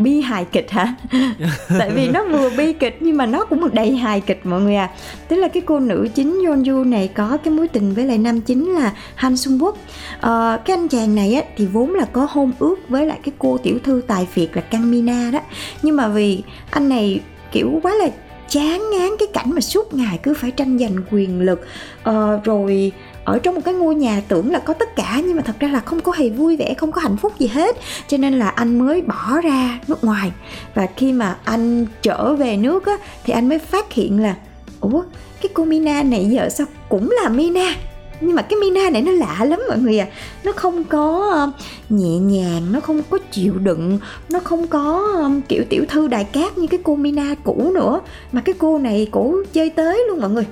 bi 0.00 0.20
hài 0.20 0.44
kịch 0.44 0.70
hả? 0.70 0.94
Tại 1.78 1.90
vì 1.90 2.08
nó 2.08 2.24
vừa 2.24 2.50
bi 2.56 2.72
kịch 2.72 2.96
nhưng 3.00 3.16
mà 3.16 3.26
nó 3.26 3.44
cũng 3.44 3.74
đầy 3.74 3.96
hài 3.96 4.20
kịch 4.20 4.40
mọi 4.46 4.60
người 4.60 4.76
à 4.76 4.90
tức 5.28 5.36
là 5.36 5.48
cái 5.48 5.62
cô 5.66 5.80
nữ 5.80 6.08
chính 6.14 6.40
Yeonju 6.40 6.88
này 6.88 7.08
có 7.14 7.38
cái 7.44 7.54
mối 7.54 7.68
tình 7.68 7.94
với 7.94 8.04
lại 8.04 8.18
nam 8.18 8.40
chính 8.40 8.74
là 8.74 8.92
Han 9.14 9.36
Sung 9.36 9.58
Wook. 9.58 9.72
Ờ, 10.20 10.60
cái 10.64 10.76
anh 10.76 10.88
chàng 10.88 11.14
này 11.14 11.34
á 11.34 11.42
thì 11.56 11.66
vốn 11.66 11.94
là 11.94 12.04
có 12.04 12.26
hôn 12.30 12.52
ước 12.58 12.88
với 12.88 13.06
lại 13.06 13.18
cái 13.22 13.32
cô 13.38 13.58
tiểu 13.58 13.78
thư 13.84 14.02
tài 14.06 14.26
phiệt 14.26 14.48
là 14.54 14.62
Kang 14.62 14.90
Mina 14.90 15.30
đó. 15.32 15.40
Nhưng 15.82 15.96
mà 15.96 16.08
vì 16.08 16.42
anh 16.70 16.88
này 16.88 17.20
kiểu 17.52 17.80
quá 17.82 17.94
là 17.94 18.08
chán 18.48 18.90
ngán 18.90 19.08
cái 19.18 19.28
cảnh 19.32 19.50
mà 19.50 19.60
suốt 19.60 19.94
ngày 19.94 20.18
cứ 20.22 20.34
phải 20.34 20.50
tranh 20.50 20.78
giành 20.78 20.96
quyền 21.10 21.40
lực. 21.40 21.66
Ờ, 22.02 22.40
rồi 22.44 22.92
ở 23.30 23.38
trong 23.38 23.54
một 23.54 23.60
cái 23.64 23.74
ngôi 23.74 23.94
nhà 23.94 24.22
tưởng 24.28 24.52
là 24.52 24.58
có 24.58 24.74
tất 24.74 24.96
cả, 24.96 25.22
nhưng 25.26 25.36
mà 25.36 25.42
thật 25.42 25.56
ra 25.60 25.68
là 25.68 25.80
không 25.80 26.00
có 26.00 26.12
hề 26.12 26.28
vui 26.28 26.56
vẻ, 26.56 26.74
không 26.74 26.92
có 26.92 27.00
hạnh 27.00 27.16
phúc 27.16 27.32
gì 27.38 27.46
hết. 27.46 27.76
Cho 28.08 28.16
nên 28.16 28.38
là 28.38 28.48
anh 28.48 28.78
mới 28.78 29.02
bỏ 29.02 29.40
ra 29.40 29.78
nước 29.88 30.04
ngoài. 30.04 30.32
Và 30.74 30.86
khi 30.96 31.12
mà 31.12 31.36
anh 31.44 31.86
trở 32.02 32.34
về 32.34 32.56
nước 32.56 32.86
á, 32.86 32.96
thì 33.24 33.32
anh 33.32 33.48
mới 33.48 33.58
phát 33.58 33.92
hiện 33.92 34.22
là, 34.22 34.36
ủa, 34.80 35.02
cái 35.42 35.50
cô 35.54 35.64
Mina 35.64 36.02
này 36.02 36.24
giờ 36.24 36.48
sao 36.48 36.66
cũng 36.88 37.10
là 37.22 37.28
Mina? 37.28 37.74
Nhưng 38.20 38.34
mà 38.34 38.42
cái 38.42 38.58
Mina 38.58 38.90
này 38.90 39.02
nó 39.02 39.12
lạ 39.12 39.44
lắm 39.44 39.60
mọi 39.68 39.78
người 39.78 39.98
à 39.98 40.06
nó 40.44 40.52
không 40.52 40.84
có 40.84 41.30
ờ, 41.32 41.50
nhẹ 41.88 42.18
nhàng, 42.18 42.72
nó 42.72 42.80
không 42.80 43.02
có 43.10 43.18
chịu 43.32 43.58
đựng, 43.58 43.98
nó 44.28 44.40
không 44.40 44.66
có 44.66 45.12
ờ, 45.16 45.30
kiểu 45.48 45.64
tiểu 45.68 45.84
thư 45.88 46.08
đại 46.08 46.24
cát 46.24 46.58
như 46.58 46.66
cái 46.66 46.80
cô 46.82 46.96
Mina 46.96 47.34
cũ 47.44 47.72
nữa. 47.74 48.00
Mà 48.32 48.40
cái 48.40 48.54
cô 48.58 48.78
này 48.78 49.08
cổ 49.10 49.34
chơi 49.52 49.70
tới 49.70 50.04
luôn 50.08 50.20
mọi 50.20 50.30
người 50.30 50.46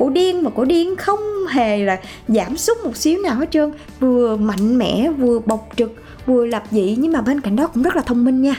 cổ 0.00 0.10
điên 0.10 0.44
mà 0.44 0.50
cổ 0.50 0.64
điên 0.64 0.96
không 0.96 1.18
hề 1.50 1.84
là 1.84 1.98
giảm 2.28 2.56
sút 2.56 2.76
một 2.84 2.96
xíu 2.96 3.22
nào 3.22 3.34
hết 3.34 3.50
trơn. 3.50 3.72
Vừa 4.00 4.36
mạnh 4.36 4.78
mẽ, 4.78 5.10
vừa 5.18 5.38
bộc 5.38 5.68
trực, 5.76 5.94
vừa 6.26 6.46
lập 6.46 6.62
dị. 6.70 6.96
Nhưng 6.98 7.12
mà 7.12 7.20
bên 7.20 7.40
cạnh 7.40 7.56
đó 7.56 7.66
cũng 7.66 7.82
rất 7.82 7.96
là 7.96 8.02
thông 8.02 8.24
minh 8.24 8.42
nha. 8.42 8.54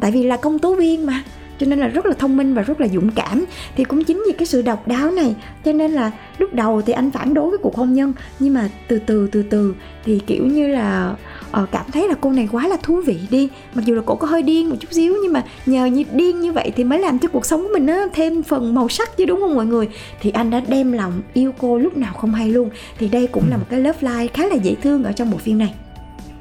Tại 0.00 0.10
vì 0.10 0.22
là 0.22 0.36
công 0.36 0.58
tố 0.58 0.74
viên 0.74 1.06
mà. 1.06 1.22
Cho 1.58 1.66
nên 1.66 1.78
là 1.78 1.86
rất 1.86 2.06
là 2.06 2.14
thông 2.18 2.36
minh 2.36 2.54
và 2.54 2.62
rất 2.62 2.80
là 2.80 2.88
dũng 2.88 3.10
cảm. 3.10 3.44
Thì 3.76 3.84
cũng 3.84 4.04
chính 4.04 4.22
vì 4.26 4.32
cái 4.32 4.46
sự 4.46 4.62
độc 4.62 4.88
đáo 4.88 5.10
này. 5.10 5.34
Cho 5.64 5.72
nên 5.72 5.92
là 5.92 6.10
lúc 6.38 6.54
đầu 6.54 6.82
thì 6.82 6.92
anh 6.92 7.10
phản 7.10 7.34
đối 7.34 7.50
cái 7.50 7.58
cuộc 7.62 7.76
hôn 7.76 7.94
nhân. 7.94 8.12
Nhưng 8.38 8.54
mà 8.54 8.68
từ 8.88 8.98
từ 8.98 9.28
từ 9.32 9.42
từ 9.42 9.74
thì 10.04 10.20
kiểu 10.26 10.46
như 10.46 10.66
là 10.66 11.14
uh, 11.62 11.68
cảm 11.72 11.86
thấy 11.92 12.08
là 12.08 12.14
cô 12.20 12.32
này 12.32 12.48
quá 12.52 12.68
là 12.68 12.76
thú 12.82 13.00
vị 13.06 13.18
đi. 13.30 13.48
Mặc 13.74 13.84
dù 13.84 13.94
là 13.94 14.02
cô 14.06 14.14
có 14.14 14.26
hơi 14.26 14.42
điên 14.42 14.70
một 14.70 14.76
chút 14.80 14.88
xíu 14.92 15.16
nhưng 15.22 15.32
mà 15.32 15.44
nhờ 15.66 15.86
như 15.86 16.04
điên 16.12 16.40
như 16.40 16.52
vậy 16.52 16.72
thì 16.76 16.84
mới 16.84 16.98
làm 16.98 17.18
cho 17.18 17.28
cuộc 17.28 17.46
sống 17.46 17.62
của 17.62 17.68
mình 17.72 17.86
nó 17.86 18.06
thêm 18.14 18.42
phần 18.42 18.74
màu 18.74 18.88
sắc 18.88 19.16
chứ 19.16 19.24
đúng 19.24 19.40
không 19.40 19.54
mọi 19.54 19.66
người? 19.66 19.88
Thì 20.20 20.30
anh 20.30 20.50
đã 20.50 20.60
đem 20.68 20.92
lòng 20.92 21.12
yêu 21.34 21.52
cô 21.58 21.78
lúc 21.78 21.96
nào 21.96 22.14
không 22.14 22.34
hay 22.34 22.48
luôn. 22.48 22.70
Thì 22.98 23.08
đây 23.08 23.26
cũng 23.26 23.44
là 23.50 23.56
một 23.56 23.66
cái 23.70 23.80
love 23.80 24.00
life 24.00 24.28
khá 24.34 24.46
là 24.46 24.54
dễ 24.54 24.74
thương 24.82 25.04
ở 25.04 25.12
trong 25.12 25.30
bộ 25.30 25.38
phim 25.38 25.58
này 25.58 25.74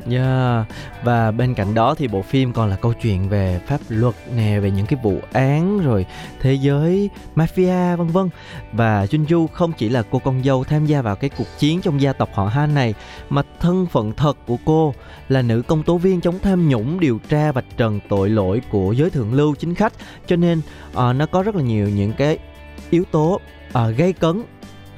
Yeah. 0.09 0.67
Và 1.03 1.31
bên 1.31 1.53
cạnh 1.53 1.73
đó 1.73 1.95
thì 1.95 2.07
bộ 2.07 2.21
phim 2.21 2.53
còn 2.53 2.69
là 2.69 2.75
câu 2.75 2.93
chuyện 2.93 3.29
về 3.29 3.59
pháp 3.67 3.79
luật 3.89 4.15
nè, 4.35 4.59
về 4.59 4.71
những 4.71 4.85
cái 4.85 4.99
vụ 5.03 5.19
án 5.31 5.79
rồi 5.79 6.05
thế 6.39 6.53
giới 6.53 7.09
mafia 7.35 7.97
vân 7.97 8.07
vân. 8.07 8.29
Và 8.71 9.05
Junju 9.05 9.47
không 9.47 9.71
chỉ 9.77 9.89
là 9.89 10.03
cô 10.11 10.19
con 10.19 10.43
dâu 10.43 10.63
tham 10.63 10.85
gia 10.85 11.01
vào 11.01 11.15
cái 11.15 11.29
cuộc 11.29 11.47
chiến 11.59 11.81
trong 11.81 12.01
gia 12.01 12.13
tộc 12.13 12.29
họ 12.33 12.47
Han 12.47 12.75
này 12.75 12.93
mà 13.29 13.41
thân 13.59 13.85
phận 13.85 14.13
thật 14.13 14.37
của 14.47 14.57
cô 14.65 14.93
là 15.29 15.41
nữ 15.41 15.61
công 15.61 15.83
tố 15.83 15.97
viên 15.97 16.21
chống 16.21 16.39
tham 16.39 16.69
nhũng 16.69 16.99
điều 16.99 17.19
tra 17.29 17.51
vạch 17.51 17.77
trần 17.77 17.99
tội 18.09 18.29
lỗi 18.29 18.61
của 18.69 18.91
giới 18.91 19.09
thượng 19.09 19.33
lưu 19.33 19.55
chính 19.55 19.75
khách 19.75 19.93
cho 20.27 20.35
nên 20.35 20.61
uh, 20.91 21.15
nó 21.15 21.25
có 21.25 21.43
rất 21.43 21.55
là 21.55 21.63
nhiều 21.63 21.89
những 21.89 22.13
cái 22.13 22.37
yếu 22.89 23.03
tố 23.11 23.39
uh, 23.69 23.97
gây 23.97 24.13
cấn 24.13 24.43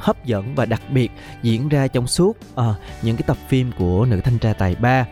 hấp 0.04 0.26
dẫn 0.26 0.56
và 0.56 0.66
đặc 0.66 0.82
biệt 0.90 1.12
diễn 1.42 1.70
ra 1.70 1.88
trong 1.88 2.08
suốt 2.08 2.38
uh, 2.54 2.66
những 3.02 3.18
cái 3.18 3.24
tập 3.28 3.38
phim 3.48 3.72
của 3.78 4.06
nữ 4.06 4.22
thanh 4.22 4.38
tra 4.38 4.54
tài 4.54 4.76
ba. 4.76 5.06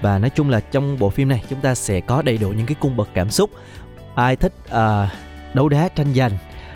Và 0.00 0.18
nói 0.18 0.30
chung 0.30 0.50
là 0.50 0.60
trong 0.60 0.98
bộ 0.98 1.10
phim 1.10 1.28
này 1.28 1.42
chúng 1.50 1.60
ta 1.60 1.74
sẽ 1.74 2.00
có 2.00 2.22
đầy 2.22 2.38
đủ 2.38 2.48
những 2.48 2.66
cái 2.66 2.74
cung 2.80 2.96
bậc 2.96 3.08
cảm 3.14 3.30
xúc. 3.30 3.50
Ai 4.14 4.36
thích 4.36 4.52
uh, 4.66 5.08
đấu 5.54 5.68
đá 5.68 5.88
tranh 5.88 6.14
giành 6.14 6.32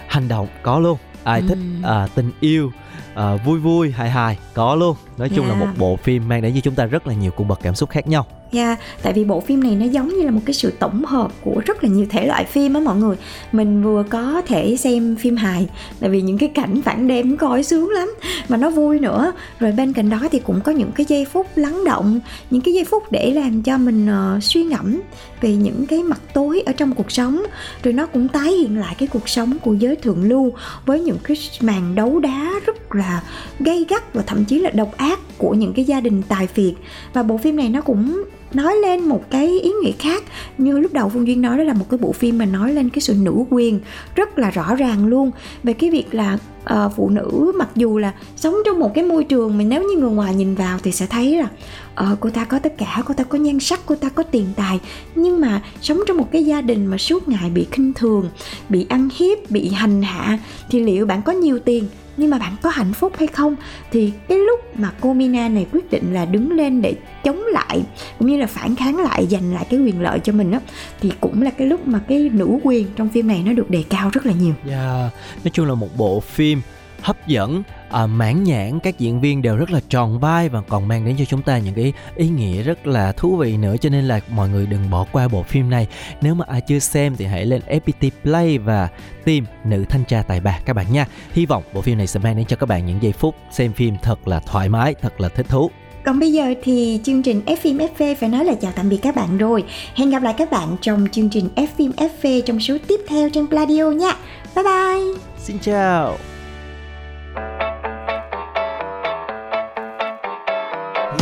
hành 0.08 0.28
động 0.28 0.48
có 0.62 0.78
luôn. 0.78 0.98
Ai 1.24 1.42
thích 1.48 1.58
uh, 1.80 2.14
tình 2.14 2.32
yêu 2.40 2.72
uh, 3.12 3.44
vui 3.44 3.58
vui 3.58 3.92
hài 3.92 4.10
hài 4.10 4.38
có 4.54 4.74
luôn 4.74 4.96
nói 5.18 5.28
chung 5.28 5.46
Yeah. 5.46 5.60
là 5.60 5.66
một 5.66 5.72
bộ 5.78 5.96
phim 5.96 6.28
mang 6.28 6.42
đến 6.42 6.54
cho 6.54 6.60
chúng 6.60 6.74
ta 6.74 6.84
rất 6.84 7.06
là 7.06 7.14
nhiều 7.14 7.30
cung 7.30 7.48
bậc 7.48 7.60
cảm 7.62 7.74
xúc 7.74 7.90
khác 7.90 8.08
nhau. 8.08 8.26
Dạ, 8.52 8.76
tại 9.02 9.12
vì 9.12 9.24
bộ 9.24 9.40
phim 9.40 9.62
này 9.62 9.76
nó 9.76 9.84
giống 9.84 10.08
như 10.08 10.22
là 10.22 10.30
một 10.30 10.40
cái 10.46 10.54
sự 10.54 10.72
tổng 10.78 11.04
hợp 11.04 11.32
của 11.40 11.62
rất 11.66 11.84
là 11.84 11.90
nhiều 11.90 12.06
thể 12.10 12.26
loại 12.26 12.44
phim 12.44 12.74
á 12.74 12.80
mọi 12.80 12.96
người. 12.96 13.16
Mình 13.52 13.82
vừa 13.82 14.04
có 14.10 14.42
thể 14.46 14.76
xem 14.76 15.16
phim 15.16 15.36
hài 15.36 15.68
Tại 16.00 16.10
vì 16.10 16.20
những 16.20 16.38
cái 16.38 16.48
cảnh 16.48 16.82
phản 16.82 17.08
đêm 17.08 17.36
coi 17.36 17.62
sướng 17.62 17.90
lắm 17.90 18.14
Mà 18.48 18.56
nó 18.56 18.70
vui 18.70 18.98
nữa. 18.98 19.32
Rồi 19.60 19.72
bên 19.72 19.92
cạnh 19.92 20.10
đó 20.10 20.20
thì 20.32 20.38
cũng 20.38 20.60
có 20.60 20.72
những 20.72 20.92
cái 20.92 21.06
giây 21.08 21.24
phút 21.24 21.46
lắng 21.56 21.84
động 21.84 22.20
Những 22.50 22.62
cái 22.62 22.74
giây 22.74 22.84
phút 22.84 23.12
để 23.12 23.30
làm 23.30 23.62
cho 23.62 23.78
mình 23.78 24.06
ờ, 24.06 24.38
suy 24.42 24.62
ngẫm 24.62 25.00
Về 25.40 25.56
những 25.56 25.86
cái 25.86 26.02
mặt 26.02 26.20
tối 26.34 26.62
ở 26.66 26.72
trong 26.72 26.94
cuộc 26.94 27.12
sống. 27.12 27.42
Rồi 27.82 27.92
nó 27.92 28.06
cũng 28.06 28.28
tái 28.28 28.52
hiện 28.52 28.78
lại 28.78 28.94
cái 28.98 29.08
cuộc 29.12 29.28
sống 29.28 29.58
của 29.58 29.74
giới 29.74 29.96
thượng 29.96 30.24
lưu 30.24 30.52
Với 30.86 31.00
những 31.00 31.18
cái 31.24 31.36
màn 31.60 31.94
đấu 31.94 32.20
đá 32.20 32.52
rất 32.66 32.94
là 32.94 33.22
gay 33.60 33.84
gắt 33.88 34.14
Và 34.14 34.22
thậm 34.26 34.44
chí 34.44 34.58
là 34.58 34.70
độc 34.70 34.96
ác 34.96 35.07
của 35.38 35.54
những 35.54 35.72
cái 35.72 35.84
gia 35.84 36.00
đình 36.00 36.22
tài 36.28 36.46
phiệt. 36.46 36.74
Và 37.12 37.22
bộ 37.22 37.36
phim 37.36 37.56
này 37.56 37.68
nó 37.68 37.80
cũng 37.80 38.24
nói 38.52 38.76
lên 38.76 39.00
một 39.00 39.30
cái 39.30 39.60
ý 39.60 39.72
nghĩa 39.82 39.92
khác. 39.92 40.22
Như 40.58 40.78
lúc 40.78 40.92
đầu 40.92 41.08
phương 41.08 41.26
duyên 41.26 41.42
nói 41.42 41.58
đó 41.58 41.64
là 41.64 41.72
một 41.72 41.84
cái 41.90 41.98
bộ 41.98 42.12
phim 42.12 42.38
mà 42.38 42.44
nói 42.44 42.74
lên 42.74 42.90
cái 42.90 43.00
sự 43.00 43.14
nữ 43.14 43.44
quyền 43.50 43.80
rất 44.14 44.38
là 44.38 44.50
rõ 44.50 44.74
ràng 44.74 45.06
luôn. 45.06 45.30
Về 45.62 45.72
cái 45.72 45.90
việc 45.90 46.14
là 46.14 46.38
uh, 46.74 46.92
phụ 46.96 47.08
nữ 47.08 47.52
mặc 47.56 47.68
dù 47.74 47.98
là 47.98 48.12
sống 48.36 48.54
trong 48.66 48.80
một 48.80 48.94
cái 48.94 49.04
môi 49.04 49.24
trường 49.24 49.58
mà 49.58 49.64
nếu 49.64 49.82
như 49.82 49.96
người 50.00 50.10
ngoài 50.10 50.34
nhìn 50.34 50.54
vào 50.54 50.78
thì 50.82 50.92
sẽ 50.92 51.06
thấy 51.06 51.36
là 51.36 51.48
ờ, 51.94 52.16
cô 52.20 52.30
ta 52.30 52.44
có 52.44 52.58
tất 52.58 52.78
cả 52.78 53.02
cô 53.06 53.14
ta 53.14 53.24
có 53.24 53.38
nhan 53.38 53.60
sắc 53.60 53.80
cô 53.86 53.94
ta 53.94 54.08
có 54.08 54.22
tiền 54.22 54.46
tài. 54.56 54.80
Nhưng 55.14 55.40
mà 55.40 55.62
sống 55.80 56.00
trong 56.06 56.16
một 56.16 56.32
cái 56.32 56.44
gia 56.44 56.60
đình 56.60 56.86
mà 56.86 56.98
suốt 56.98 57.28
ngày 57.28 57.50
bị 57.50 57.66
khinh 57.70 57.92
thường 57.92 58.30
bị 58.68 58.86
ăn 58.88 59.08
hiếp 59.18 59.50
bị 59.50 59.68
hành 59.68 60.02
hạ 60.02 60.38
thì 60.70 60.80
liệu 60.80 61.06
bạn 61.06 61.22
có 61.22 61.32
nhiều 61.32 61.58
tiền 61.58 61.84
nhưng 62.18 62.30
mà 62.30 62.38
bạn 62.38 62.56
có 62.62 62.70
hạnh 62.70 62.92
phúc 62.92 63.12
hay 63.18 63.26
không? 63.26 63.56
Thì 63.90 64.12
cái 64.28 64.38
lúc 64.38 64.78
mà 64.78 64.92
cô 65.00 65.12
Mina 65.12 65.48
này 65.48 65.66
quyết 65.72 65.90
định 65.90 66.14
là 66.14 66.24
đứng 66.24 66.52
lên 66.52 66.82
để 66.82 66.94
chống 67.24 67.42
lại 67.52 67.82
cũng 68.18 68.28
như 68.28 68.36
là 68.36 68.46
phản 68.46 68.76
kháng 68.76 68.96
lại 68.96 69.26
giành 69.26 69.54
lại 69.54 69.66
cái 69.70 69.80
quyền 69.80 70.00
lợi 70.00 70.18
cho 70.18 70.32
mình 70.32 70.52
á 70.52 70.60
thì 71.00 71.12
cũng 71.20 71.42
là 71.42 71.50
cái 71.50 71.66
lúc 71.66 71.86
mà 71.86 72.00
cái 72.08 72.30
nữ 72.32 72.58
quyền 72.62 72.86
trong 72.96 73.08
phim 73.08 73.28
này 73.28 73.42
nó 73.46 73.52
được 73.52 73.70
đề 73.70 73.84
cao 73.90 74.10
rất 74.10 74.26
là 74.26 74.32
nhiều. 74.32 74.54
Yeah, 74.68 75.12
nói 75.44 75.50
chung 75.52 75.66
là 75.66 75.74
một 75.74 75.96
bộ 75.96 76.20
phim 76.20 76.60
hấp 77.02 77.26
dẫn 77.26 77.62
à, 77.90 78.06
mãn 78.06 78.44
nhãn 78.44 78.80
các 78.80 78.98
diễn 78.98 79.20
viên 79.20 79.42
đều 79.42 79.56
rất 79.56 79.70
là 79.70 79.80
tròn 79.88 80.18
vai 80.18 80.48
và 80.48 80.60
còn 80.60 80.88
mang 80.88 81.04
đến 81.04 81.16
cho 81.18 81.24
chúng 81.24 81.42
ta 81.42 81.58
những 81.58 81.74
cái 81.74 81.92
ý 82.16 82.28
nghĩa 82.28 82.62
rất 82.62 82.86
là 82.86 83.12
thú 83.12 83.36
vị 83.36 83.56
nữa 83.56 83.76
cho 83.80 83.88
nên 83.88 84.04
là 84.04 84.20
mọi 84.30 84.48
người 84.48 84.66
đừng 84.66 84.90
bỏ 84.90 85.06
qua 85.12 85.28
bộ 85.28 85.42
phim 85.42 85.70
này 85.70 85.86
nếu 86.20 86.34
mà 86.34 86.44
ai 86.48 86.60
chưa 86.60 86.78
xem 86.78 87.16
thì 87.16 87.24
hãy 87.24 87.46
lên 87.46 87.62
FPT 87.68 88.10
Play 88.22 88.58
và 88.58 88.88
tìm 89.24 89.44
nữ 89.64 89.84
thanh 89.88 90.04
tra 90.04 90.22
tài 90.22 90.40
ba 90.40 90.58
các 90.64 90.72
bạn 90.72 90.92
nha 90.92 91.06
hy 91.32 91.46
vọng 91.46 91.62
bộ 91.72 91.80
phim 91.80 91.98
này 91.98 92.06
sẽ 92.06 92.20
mang 92.20 92.36
đến 92.36 92.46
cho 92.46 92.56
các 92.56 92.66
bạn 92.66 92.86
những 92.86 93.02
giây 93.02 93.12
phút 93.12 93.34
xem 93.50 93.72
phim 93.72 93.94
thật 94.02 94.28
là 94.28 94.40
thoải 94.40 94.68
mái 94.68 94.94
thật 94.94 95.20
là 95.20 95.28
thích 95.28 95.46
thú 95.48 95.70
Còn 96.04 96.18
bây 96.18 96.32
giờ 96.32 96.54
thì 96.62 97.00
chương 97.04 97.22
trình 97.22 97.42
F 97.46 97.56
phim 97.56 97.78
FV 97.78 98.14
phải 98.14 98.28
nói 98.28 98.44
là 98.44 98.54
chào 98.54 98.72
tạm 98.72 98.88
biệt 98.88 98.98
các 99.02 99.16
bạn 99.16 99.38
rồi. 99.38 99.64
Hẹn 99.94 100.10
gặp 100.10 100.22
lại 100.22 100.34
các 100.38 100.50
bạn 100.50 100.76
trong 100.80 101.06
chương 101.12 101.28
trình 101.28 101.48
F 101.56 101.66
phim 101.76 101.92
FV 101.96 102.40
trong 102.40 102.60
số 102.60 102.76
tiếp 102.88 103.00
theo 103.08 103.30
trên 103.30 103.46
Pladio 103.46 103.90
nha. 103.90 104.12
Bye 104.56 104.64
bye. 104.64 105.20
xin 105.38 105.58
chào 105.58 106.37